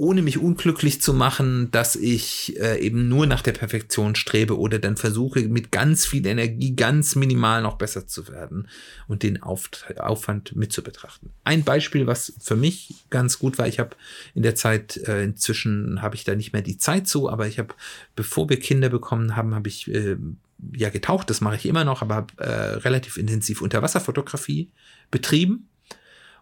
ohne 0.00 0.22
mich 0.22 0.38
unglücklich 0.38 1.02
zu 1.02 1.12
machen, 1.12 1.70
dass 1.72 1.94
ich 1.94 2.58
äh, 2.58 2.80
eben 2.80 3.10
nur 3.10 3.26
nach 3.26 3.42
der 3.42 3.52
Perfektion 3.52 4.14
strebe 4.14 4.58
oder 4.58 4.78
dann 4.78 4.96
versuche, 4.96 5.40
mit 5.40 5.70
ganz 5.70 6.06
viel 6.06 6.26
Energie 6.26 6.74
ganz 6.74 7.16
minimal 7.16 7.60
noch 7.60 7.76
besser 7.76 8.06
zu 8.06 8.26
werden 8.28 8.66
und 9.08 9.22
den 9.22 9.42
Auf 9.42 9.68
Aufwand 9.98 10.56
mit 10.56 10.72
zu 10.72 10.82
betrachten. 10.82 11.34
Ein 11.44 11.64
Beispiel, 11.64 12.06
was 12.06 12.32
für 12.40 12.56
mich 12.56 12.94
ganz 13.10 13.38
gut 13.38 13.58
war, 13.58 13.68
ich 13.68 13.78
habe 13.78 13.94
in 14.34 14.42
der 14.42 14.54
Zeit, 14.54 14.96
äh, 15.06 15.22
inzwischen 15.22 16.00
habe 16.00 16.14
ich 16.14 16.24
da 16.24 16.34
nicht 16.34 16.54
mehr 16.54 16.62
die 16.62 16.78
Zeit 16.78 17.06
zu, 17.06 17.28
aber 17.28 17.46
ich 17.46 17.58
habe, 17.58 17.74
bevor 18.16 18.48
wir 18.48 18.58
Kinder 18.58 18.88
bekommen 18.88 19.36
haben, 19.36 19.54
habe 19.54 19.68
ich 19.68 19.86
äh, 19.88 20.16
ja 20.74 20.88
getaucht, 20.88 21.28
das 21.28 21.42
mache 21.42 21.56
ich 21.56 21.66
immer 21.66 21.84
noch, 21.84 22.00
aber 22.00 22.14
habe 22.14 22.32
äh, 22.38 22.48
relativ 22.78 23.18
intensiv 23.18 23.60
Unterwasserfotografie 23.60 24.70
betrieben. 25.10 25.68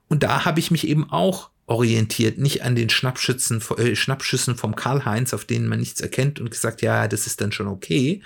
Und 0.08 0.22
da 0.22 0.44
habe 0.44 0.60
ich 0.60 0.70
mich 0.70 0.86
eben 0.86 1.10
auch 1.10 1.50
orientiert, 1.68 2.38
nicht 2.38 2.62
an 2.62 2.74
den 2.74 2.88
Schnappschützen, 2.88 3.62
äh, 3.76 3.94
Schnappschüssen 3.94 4.56
vom 4.56 4.74
Karl-Heinz, 4.74 5.34
auf 5.34 5.44
denen 5.44 5.68
man 5.68 5.78
nichts 5.78 6.00
erkennt 6.00 6.40
und 6.40 6.50
gesagt, 6.50 6.80
ja, 6.80 7.06
das 7.08 7.26
ist 7.26 7.42
dann 7.42 7.52
schon 7.52 7.66
okay, 7.66 8.22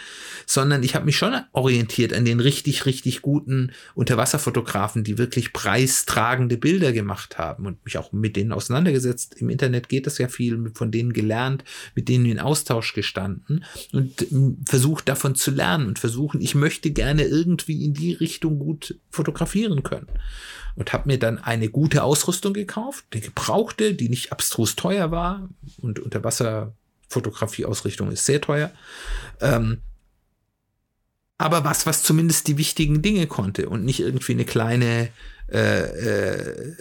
sondern 0.47 0.85
ich 0.85 0.95
habe 0.95 1.07
mich 1.07 1.17
schon 1.17 1.35
orientiert 1.51 2.13
an 2.15 2.25
den 2.25 2.39
richtig, 2.39 2.87
richtig 2.87 3.21
guten 3.21 3.73
Unterwasserfotografen, 3.95 5.03
die 5.03 5.19
wirklich 5.19 5.53
preistragende 5.53 6.57
Bilder 6.57 6.93
gemacht 6.93 7.37
haben 7.37 7.67
und 7.67 7.85
mich 7.85 7.99
auch 7.99 8.13
mit 8.13 8.37
denen 8.37 8.53
auseinandergesetzt. 8.53 9.35
Im 9.39 9.51
Internet 9.51 9.89
geht 9.89 10.07
das 10.07 10.19
ja 10.19 10.29
viel, 10.29 10.71
von 10.73 10.93
denen 10.93 11.13
gelernt, 11.13 11.65
mit 11.97 12.09
denen 12.09 12.27
in 12.27 12.39
Austausch 12.39 12.95
gestanden 12.95 13.65
und 13.93 14.23
ähm, 14.31 14.59
versucht 14.69 15.09
davon 15.09 15.35
zu 15.35 15.51
lernen 15.51 15.89
und 15.89 15.99
versuchen, 15.99 16.41
ich 16.41 16.55
möchte 16.55 16.93
gerne 16.93 17.25
irgendwie 17.25 17.85
in 17.85 17.93
die 17.93 18.13
Richtung 18.13 18.61
gut 18.61 18.95
fotografieren 19.11 19.83
können 19.83 20.07
und 20.77 20.93
habe 20.93 21.09
mir 21.09 21.19
dann 21.19 21.39
eine 21.39 21.69
gute 21.69 22.03
Ausrüstung 22.03 22.55
gekauft, 22.55 23.05
eine 23.13 23.21
gebrauchte, 23.21 23.95
die 23.95 24.09
nicht 24.09 24.33
abstrus 24.33 24.77
teuer 24.77 25.11
war 25.11 25.49
und 25.79 25.99
Unterwasserfotografieausrichtung 25.99 28.11
ist 28.11 28.25
sehr 28.25 28.41
teuer. 28.41 28.71
Ähm, 29.41 29.83
aber 31.39 31.65
was, 31.65 31.87
was 31.87 32.03
zumindest 32.03 32.49
die 32.49 32.57
wichtigen 32.57 33.03
Dinge 33.03 33.27
konnte 33.27 33.69
und 33.69 33.85
nicht 33.85 34.01
irgendwie 34.01 34.33
eine 34.33 34.45
kleine 34.45 35.09
äh, 35.51 35.83
äh, 35.83 36.77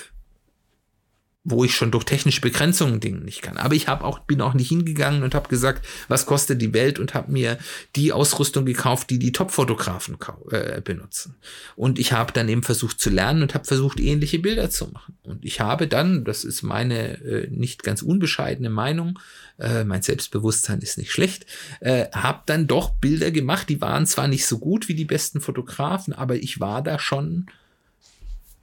wo 1.43 1.63
ich 1.63 1.73
schon 1.73 1.89
durch 1.89 2.03
technische 2.03 2.41
Begrenzungen 2.41 2.99
Dinge 2.99 3.19
nicht 3.19 3.41
kann. 3.41 3.57
Aber 3.57 3.73
ich 3.73 3.87
habe 3.87 4.03
auch 4.03 4.19
bin 4.19 4.41
auch 4.41 4.53
nicht 4.53 4.69
hingegangen 4.69 5.23
und 5.23 5.33
habe 5.33 5.49
gesagt, 5.49 5.83
was 6.07 6.27
kostet 6.27 6.61
die 6.61 6.73
Welt 6.73 6.99
und 6.99 7.15
habe 7.15 7.31
mir 7.31 7.57
die 7.95 8.13
Ausrüstung 8.13 8.63
gekauft, 8.63 9.09
die 9.09 9.17
die 9.17 9.31
Top-Fotografen 9.31 10.17
äh, 10.51 10.81
benutzen. 10.81 11.35
Und 11.75 11.97
ich 11.97 12.11
habe 12.13 12.31
dann 12.31 12.47
eben 12.47 12.61
versucht 12.61 12.99
zu 12.99 13.09
lernen 13.09 13.41
und 13.41 13.55
habe 13.55 13.65
versucht 13.65 13.99
ähnliche 13.99 14.37
Bilder 14.37 14.69
zu 14.69 14.87
machen. 14.89 15.17
Und 15.23 15.43
ich 15.43 15.59
habe 15.59 15.87
dann, 15.87 16.25
das 16.25 16.43
ist 16.43 16.61
meine 16.61 17.19
äh, 17.21 17.47
nicht 17.49 17.81
ganz 17.81 18.03
unbescheidene 18.03 18.69
Meinung, 18.69 19.17
äh, 19.57 19.83
mein 19.83 20.03
Selbstbewusstsein 20.03 20.81
ist 20.81 20.99
nicht 20.99 21.11
schlecht, 21.11 21.47
äh, 21.79 22.05
habe 22.11 22.43
dann 22.45 22.67
doch 22.67 22.91
Bilder 22.91 23.31
gemacht, 23.31 23.67
die 23.67 23.81
waren 23.81 24.05
zwar 24.05 24.27
nicht 24.27 24.45
so 24.45 24.59
gut 24.59 24.87
wie 24.87 24.95
die 24.95 25.05
besten 25.05 25.41
Fotografen, 25.41 26.13
aber 26.13 26.35
ich 26.35 26.59
war 26.59 26.83
da 26.83 26.99
schon 26.99 27.47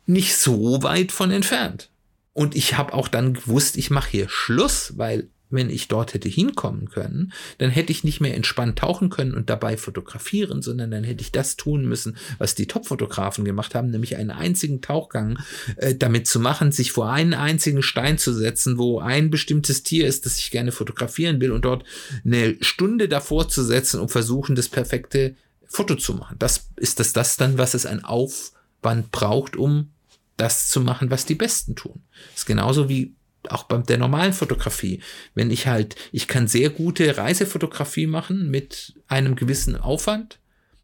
nicht 0.07 0.37
so 0.37 0.83
weit 0.85 1.11
von 1.11 1.33
entfernt. 1.33 1.91
Und 2.39 2.55
ich 2.55 2.79
habe 2.79 2.93
auch 2.93 3.09
dann 3.09 3.35
gewusst, 3.35 3.77
ich 3.77 3.91
mache 3.91 4.13
hier 4.13 4.29
Schluss, 4.29 4.93
weil 4.97 5.29
wenn 5.51 5.71
ich 5.71 5.89
dort 5.89 6.15
hätte 6.15 6.29
hinkommen 6.29 6.89
können, 6.89 7.33
dann 7.59 7.69
hätte 7.69 7.91
ich 7.91 8.05
nicht 8.05 8.21
mehr 8.21 8.37
entspannt 8.37 8.79
tauchen 8.79 9.11
können 9.11 9.35
und 9.35 9.51
dabei 9.51 9.77
fotografieren, 9.77 10.63
sondern 10.63 10.93
dann 10.93 11.03
hätte 11.03 11.23
ich 11.23 11.33
das 11.33 11.57
tun 11.57 11.85
müssen, 11.85 12.17
was 12.39 12.55
die 12.55 12.69
Top-Fotografen 12.69 13.45
gemacht 13.45 13.75
haben, 13.75 13.91
nämlich 13.91 14.15
einen 14.15 14.31
einzigen 14.31 14.83
Tauchgang 14.83 15.41
äh, 15.79 15.97
damit 15.97 16.29
zu 16.29 16.39
machen, 16.39 16.71
sich 16.71 16.93
vor 16.93 17.11
einen 17.11 17.35
einzigen 17.35 17.83
Stein 17.83 18.19
zu 18.19 18.33
setzen, 18.33 18.79
wo 18.79 19.01
ein 19.01 19.31
bestimmtes 19.31 19.83
Tier 19.83 20.07
ist, 20.07 20.25
das 20.25 20.39
ich 20.39 20.53
gerne 20.53 20.71
fotografieren 20.71 21.41
will 21.41 21.51
und 21.51 21.65
dort 21.65 21.83
eine 22.25 22.55
Stunde 22.61 23.09
davor 23.09 23.49
zu 23.49 23.65
setzen 23.65 23.99
und 23.99 24.13
versuchen, 24.13 24.55
das 24.55 24.69
perfekte 24.69 25.35
Foto 25.67 25.97
zu 25.97 26.15
machen. 26.15 26.37
Das 26.39 26.69
ist 26.77 27.01
das, 27.01 27.13
das 27.13 27.37
dann, 27.37 27.59
was 27.59 27.75
es 27.75 27.85
ein 27.85 28.05
Aufwand 28.05 29.11
braucht, 29.11 29.57
um 29.57 29.91
das 30.39 30.69
zu 30.69 30.81
machen, 30.81 31.11
was 31.11 31.27
die 31.27 31.35
Besten 31.35 31.77
tun. 31.77 32.03
Das 32.31 32.41
ist 32.41 32.47
genauso 32.47 32.89
wie 32.89 33.15
auch 33.49 33.65
bei 33.65 33.79
der 33.79 33.99
normalen 33.99 34.33
Fotografie. 34.33 35.01
Wenn 35.35 35.51
ich 35.51 35.67
halt, 35.67 35.97
ich 36.13 36.29
kann 36.29 36.49
sehr 36.49 36.71
gute 36.71 37.17
Reisefotografie 37.17 38.07
machen 38.07 38.51
mit 38.51 38.95
einem 39.07 39.37
gewissen 39.37 39.77
Aufwand, 39.77 40.39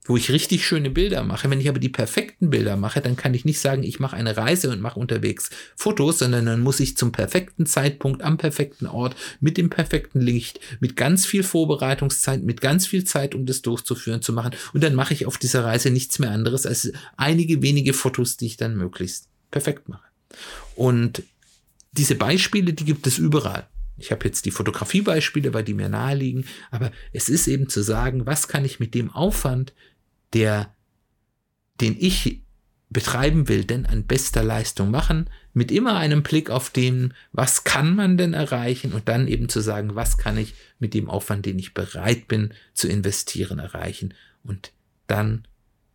wo 0.07 0.19
ich 0.19 0.31
richtig 0.31 0.67
schöne 0.67 0.91
Bilder 0.91 1.25
mache. 1.25 1.49
Wenn 1.49 1.61
ich 1.61 1.69
aber 1.69 1.79
die 1.79 1.89
perfekten 1.89 2.51
Bilder 2.51 2.77
mache, 2.77 3.01
dann 3.01 3.17
kann 3.17 3.33
ich 3.33 3.47
nicht 3.47 3.59
sagen, 3.59 3.83
ich 3.83 4.01
mache 4.01 4.17
eine 4.17 4.37
Reise 4.37 4.71
und 4.71 4.81
mache 4.81 5.01
unterwegs 5.01 5.49
Fotos, 5.77 6.19
sondern 6.19 6.45
dann 6.45 6.61
muss 6.61 6.81
ich 6.81 6.97
zum 6.97 7.11
perfekten 7.11 7.65
Zeitpunkt 7.65 8.23
am 8.23 8.37
perfekten 8.37 8.87
Ort 8.87 9.17
mit 9.41 9.57
dem 9.57 9.71
perfekten 9.71 10.21
Licht, 10.21 10.61
mit 10.81 10.97
ganz 10.97 11.25
viel 11.25 11.43
Vorbereitungszeit, 11.43 12.43
mit 12.43 12.61
ganz 12.61 12.87
viel 12.87 13.05
Zeit, 13.05 13.35
um 13.35 13.47
das 13.47 13.63
durchzuführen, 13.63 14.21
zu 14.21 14.35
machen. 14.35 14.55
Und 14.75 14.85
dann 14.85 14.95
mache 14.95 15.15
ich 15.15 15.25
auf 15.25 15.39
dieser 15.39 15.65
Reise 15.65 15.91
nichts 15.91 16.19
mehr 16.19 16.31
anderes 16.31 16.67
als 16.67 16.93
einige 17.17 17.63
wenige 17.63 17.95
Fotos, 17.95 18.37
die 18.37 18.47
ich 18.47 18.57
dann 18.59 18.77
möglichst 18.77 19.29
perfekt 19.55 19.89
mache. 19.89 20.09
Und 20.75 21.23
diese 21.93 22.17
Beispiele, 22.17 22.73
die 22.73 22.85
gibt 22.85 23.07
es 23.07 23.19
überall. 23.19 23.69
Ich 23.97 24.11
habe 24.11 24.25
jetzt 24.25 24.47
die 24.47 24.51
Fotografiebeispiele, 24.51 25.55
weil 25.55 25.63
die 25.63 25.75
mir 25.75 25.89
naheliegen, 25.89 26.45
aber 26.73 26.91
es 27.13 27.29
ist 27.29 27.47
eben 27.47 27.69
zu 27.69 27.81
sagen, 27.81 28.27
was 28.27 28.49
kann 28.49 28.65
ich 28.65 28.81
mit 28.81 28.95
dem 28.95 29.13
Aufwand, 29.13 29.73
der, 30.33 30.75
den 31.81 31.97
ich 31.97 32.43
betreiben 32.91 33.47
will, 33.47 33.65
denn 33.65 33.87
an 33.87 34.09
bester 34.09 34.43
Leistung 34.43 34.91
machen, 34.91 35.31
mit 35.53 35.71
immer 35.71 35.97
einem 35.99 36.25
Blick 36.25 36.51
auf 36.51 36.71
den, 36.71 37.15
was 37.31 37.63
kann 37.63 37.95
man 37.95 38.17
denn 38.17 38.35
erreichen 38.35 38.93
und 38.93 39.09
dann 39.09 39.29
eben 39.29 39.49
zu 39.49 39.61
sagen, 39.61 39.95
was 39.95 40.19
kann 40.19 40.37
ich 40.37 40.55
mit 40.81 40.95
dem 40.95 41.09
Aufwand, 41.09 41.47
den 41.47 41.61
ich 41.61 41.75
bereit 41.75 42.27
bin 42.27 42.53
zu 42.73 42.89
investieren, 42.89 43.61
erreichen. 43.61 44.15
Und 44.43 44.73
dann 45.07 45.47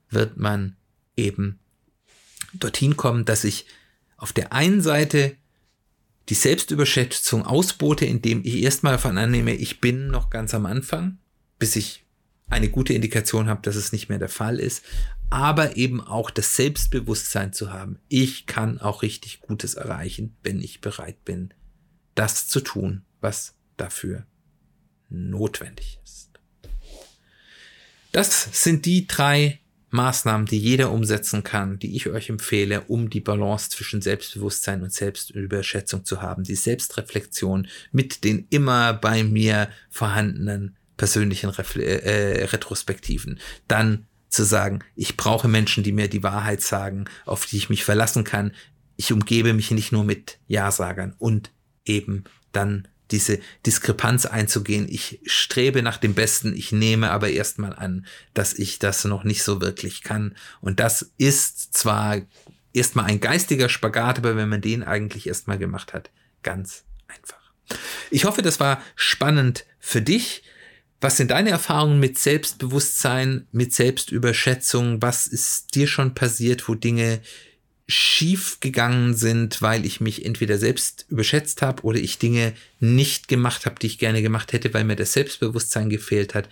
wird 0.10 0.38
man 0.38 0.78
eben 1.18 1.60
dorthin 2.54 2.98
kommen, 2.98 3.26
dass 3.26 3.44
ich 3.44 3.66
auf 4.18 4.34
der 4.34 4.54
einen 4.54 4.82
Seite 4.82 5.36
die 6.30 6.36
Selbstüberschätzung 6.36 7.46
ausbote, 7.46 8.06
indem 8.06 8.42
ich 8.44 8.62
erstmal 8.62 8.94
davon 8.94 9.18
annehme, 9.18 9.54
ich 9.54 9.82
bin 9.82 10.08
noch 10.08 10.30
ganz 10.30 10.54
am 10.54 10.66
Anfang, 10.66 11.18
bis 11.58 11.76
ich 11.76 12.06
eine 12.50 12.70
gute 12.70 12.94
Indikation 12.94 13.48
habe, 13.48 13.62
dass 13.64 13.76
es 13.76 13.92
nicht 13.92 14.10
mehr 14.10 14.20
der 14.20 14.30
Fall 14.30 14.60
ist, 14.60 14.84
aber 15.30 15.78
eben 15.78 16.02
auch 16.02 16.30
das 16.32 16.56
Selbstbewusstsein 16.56 17.54
zu 17.54 17.72
haben. 17.72 18.00
Ich 18.08 18.46
kann 18.46 18.80
auch 18.80 19.02
richtig 19.02 19.42
Gutes 19.42 19.76
erreichen, 19.76 20.36
wenn 20.44 20.62
ich 20.62 20.82
bereit 20.82 21.24
bin, 21.26 21.54
das 22.16 22.48
zu 22.48 22.62
tun, 22.62 23.04
was 23.22 23.56
dafür 23.78 24.26
notwendig 25.10 26.00
ist. 26.04 26.30
Das 28.12 28.50
sind 28.52 28.86
die 28.86 29.08
drei 29.08 29.60
Maßnahmen, 29.92 30.46
die 30.46 30.60
jeder 30.60 30.92
umsetzen 30.92 31.44
kann, 31.44 31.80
die 31.80 31.96
ich 31.96 32.08
euch 32.08 32.30
empfehle, 32.30 32.82
um 32.82 33.10
die 33.10 33.22
Balance 33.22 33.70
zwischen 33.70 34.02
Selbstbewusstsein 34.02 34.84
und 34.84 34.94
Selbstüberschätzung 34.94 36.06
zu 36.06 36.22
haben, 36.22 36.44
die 36.44 36.56
Selbstreflexion 36.56 37.68
mit 37.92 38.24
den 38.24 38.46
immer 38.50 38.94
bei 38.94 39.24
mir 39.24 39.70
vorhandenen 39.90 40.76
persönlichen 40.98 41.50
Refle 41.50 41.84
äh, 41.84 42.44
Retrospektiven. 42.46 43.40
Dann 43.68 44.06
zu 44.30 44.44
sagen, 44.44 44.84
ich 44.96 45.18
brauche 45.18 45.48
Menschen, 45.48 45.84
die 45.84 45.92
mir 45.92 46.08
die 46.08 46.24
Wahrheit 46.24 46.62
sagen, 46.62 47.06
auf 47.26 47.46
die 47.46 47.58
ich 47.58 47.70
mich 47.70 47.84
verlassen 47.84 48.24
kann. 48.24 48.52
Ich 48.96 49.12
umgebe 49.12 49.54
mich 49.54 49.72
nicht 49.72 49.92
nur 49.92 50.04
mit 50.04 50.38
Ja-Sagern 50.48 51.16
und 51.18 51.52
eben 51.86 52.26
dann 52.52 52.88
diese 53.12 53.40
Diskrepanz 53.66 54.26
einzugehen. 54.26 54.88
Ich 54.90 55.20
strebe 55.26 55.82
nach 55.82 55.98
dem 55.98 56.14
Besten, 56.14 56.56
ich 56.56 56.72
nehme 56.72 57.12
aber 57.12 57.30
erstmal 57.30 57.74
an, 57.74 58.06
dass 58.34 58.54
ich 58.54 58.80
das 58.80 59.06
noch 59.06 59.24
nicht 59.24 59.44
so 59.44 59.62
wirklich 59.62 60.04
kann. 60.04 60.36
Und 60.62 60.80
das 60.80 61.12
ist 61.18 61.74
zwar 61.74 62.22
erstmal 62.74 63.06
ein 63.06 63.20
geistiger 63.20 63.70
Spagat, 63.70 64.20
aber 64.20 64.36
wenn 64.36 64.50
man 64.50 64.62
den 64.62 64.84
eigentlich 64.84 65.28
erstmal 65.28 65.58
gemacht 65.58 65.94
hat, 65.94 66.10
ganz 66.44 66.84
einfach. 67.08 67.52
Ich 68.12 68.26
hoffe, 68.26 68.42
das 68.42 68.60
war 68.60 68.82
spannend 68.96 69.66
für 69.80 70.02
dich. 70.02 70.44
Was 71.02 71.18
sind 71.18 71.32
deine 71.32 71.52
Erfahrungen 71.52 72.00
mit 72.00 72.18
Selbstbewusstsein, 72.18 73.48
mit 73.52 73.74
Selbstüberschätzung? 73.74 75.02
Was 75.02 75.28
ist 75.28 75.76
dir 75.76 75.88
schon 75.88 76.14
passiert, 76.14 76.68
wo 76.68 76.76
Dinge 76.76 77.22
schief 77.90 78.60
gegangen 78.60 79.16
sind, 79.16 79.64
weil 79.64 79.84
ich 79.84 80.00
mich 80.00 80.24
entweder 80.24 80.60
selbst 80.60 81.08
überschätzt 81.10 81.64
habe 81.64 81.84
oder 81.84 81.98
ich 81.98 82.20
Dinge 82.20 82.54
nicht 82.80 83.28
gemacht 83.28 83.66
habe, 83.66 83.78
die 83.82 83.88
ich 83.88 83.98
gerne 83.98 84.22
gemacht 84.22 84.54
hätte, 84.54 84.72
weil 84.76 84.84
mir 84.84 84.96
das 84.96 85.14
Selbstbewusstsein 85.14 85.90
gefehlt 85.90 86.36
hat. 86.36 86.50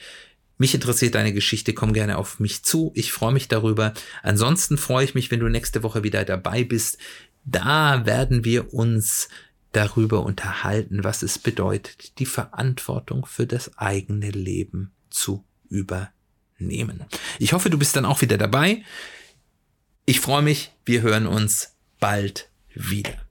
Mich 0.58 0.73
interessiert 0.73 1.13
deine 1.13 1.34
Geschichte, 1.34 1.73
komm 1.73 1.93
gerne 1.93 2.17
auf 2.17 2.39
mich 2.39 2.63
zu. 2.63 2.91
Ich 2.95 3.12
freue 3.12 3.34
mich 3.34 3.47
darüber. 3.47 3.93
Ansonsten 4.23 4.80
freue 4.80 5.06
ich 5.06 5.13
mich, 5.13 5.30
wenn 5.30 5.39
du 5.39 5.47
nächste 5.47 5.84
Woche 5.84 6.02
wieder 6.02 6.26
dabei 6.26 6.63
bist. 6.63 6.97
Da 7.45 8.08
werden 8.08 8.43
wir 8.43 8.73
uns 8.73 9.30
darüber 9.73 10.26
unterhalten, 10.26 11.04
was 11.04 11.21
es 11.21 11.38
bedeutet, 11.38 12.17
die 12.17 12.26
Verantwortung 12.26 13.28
für 13.28 13.45
das 13.45 13.78
eigene 13.78 14.32
Leben 14.32 14.91
zu 15.12 15.45
übernehmen. 15.69 17.06
Ich 17.38 17.54
hoffe, 17.54 17.69
du 17.69 17.78
bist 17.78 17.95
dann 17.95 18.06
auch 18.06 18.21
wieder 18.21 18.39
dabei. 18.39 18.82
Ich 20.10 20.22
freue 20.22 20.41
mich, 20.41 20.72
wir 20.86 21.02
hören 21.02 21.28
uns 21.28 21.76
bald 22.00 22.50
wieder. 22.74 23.27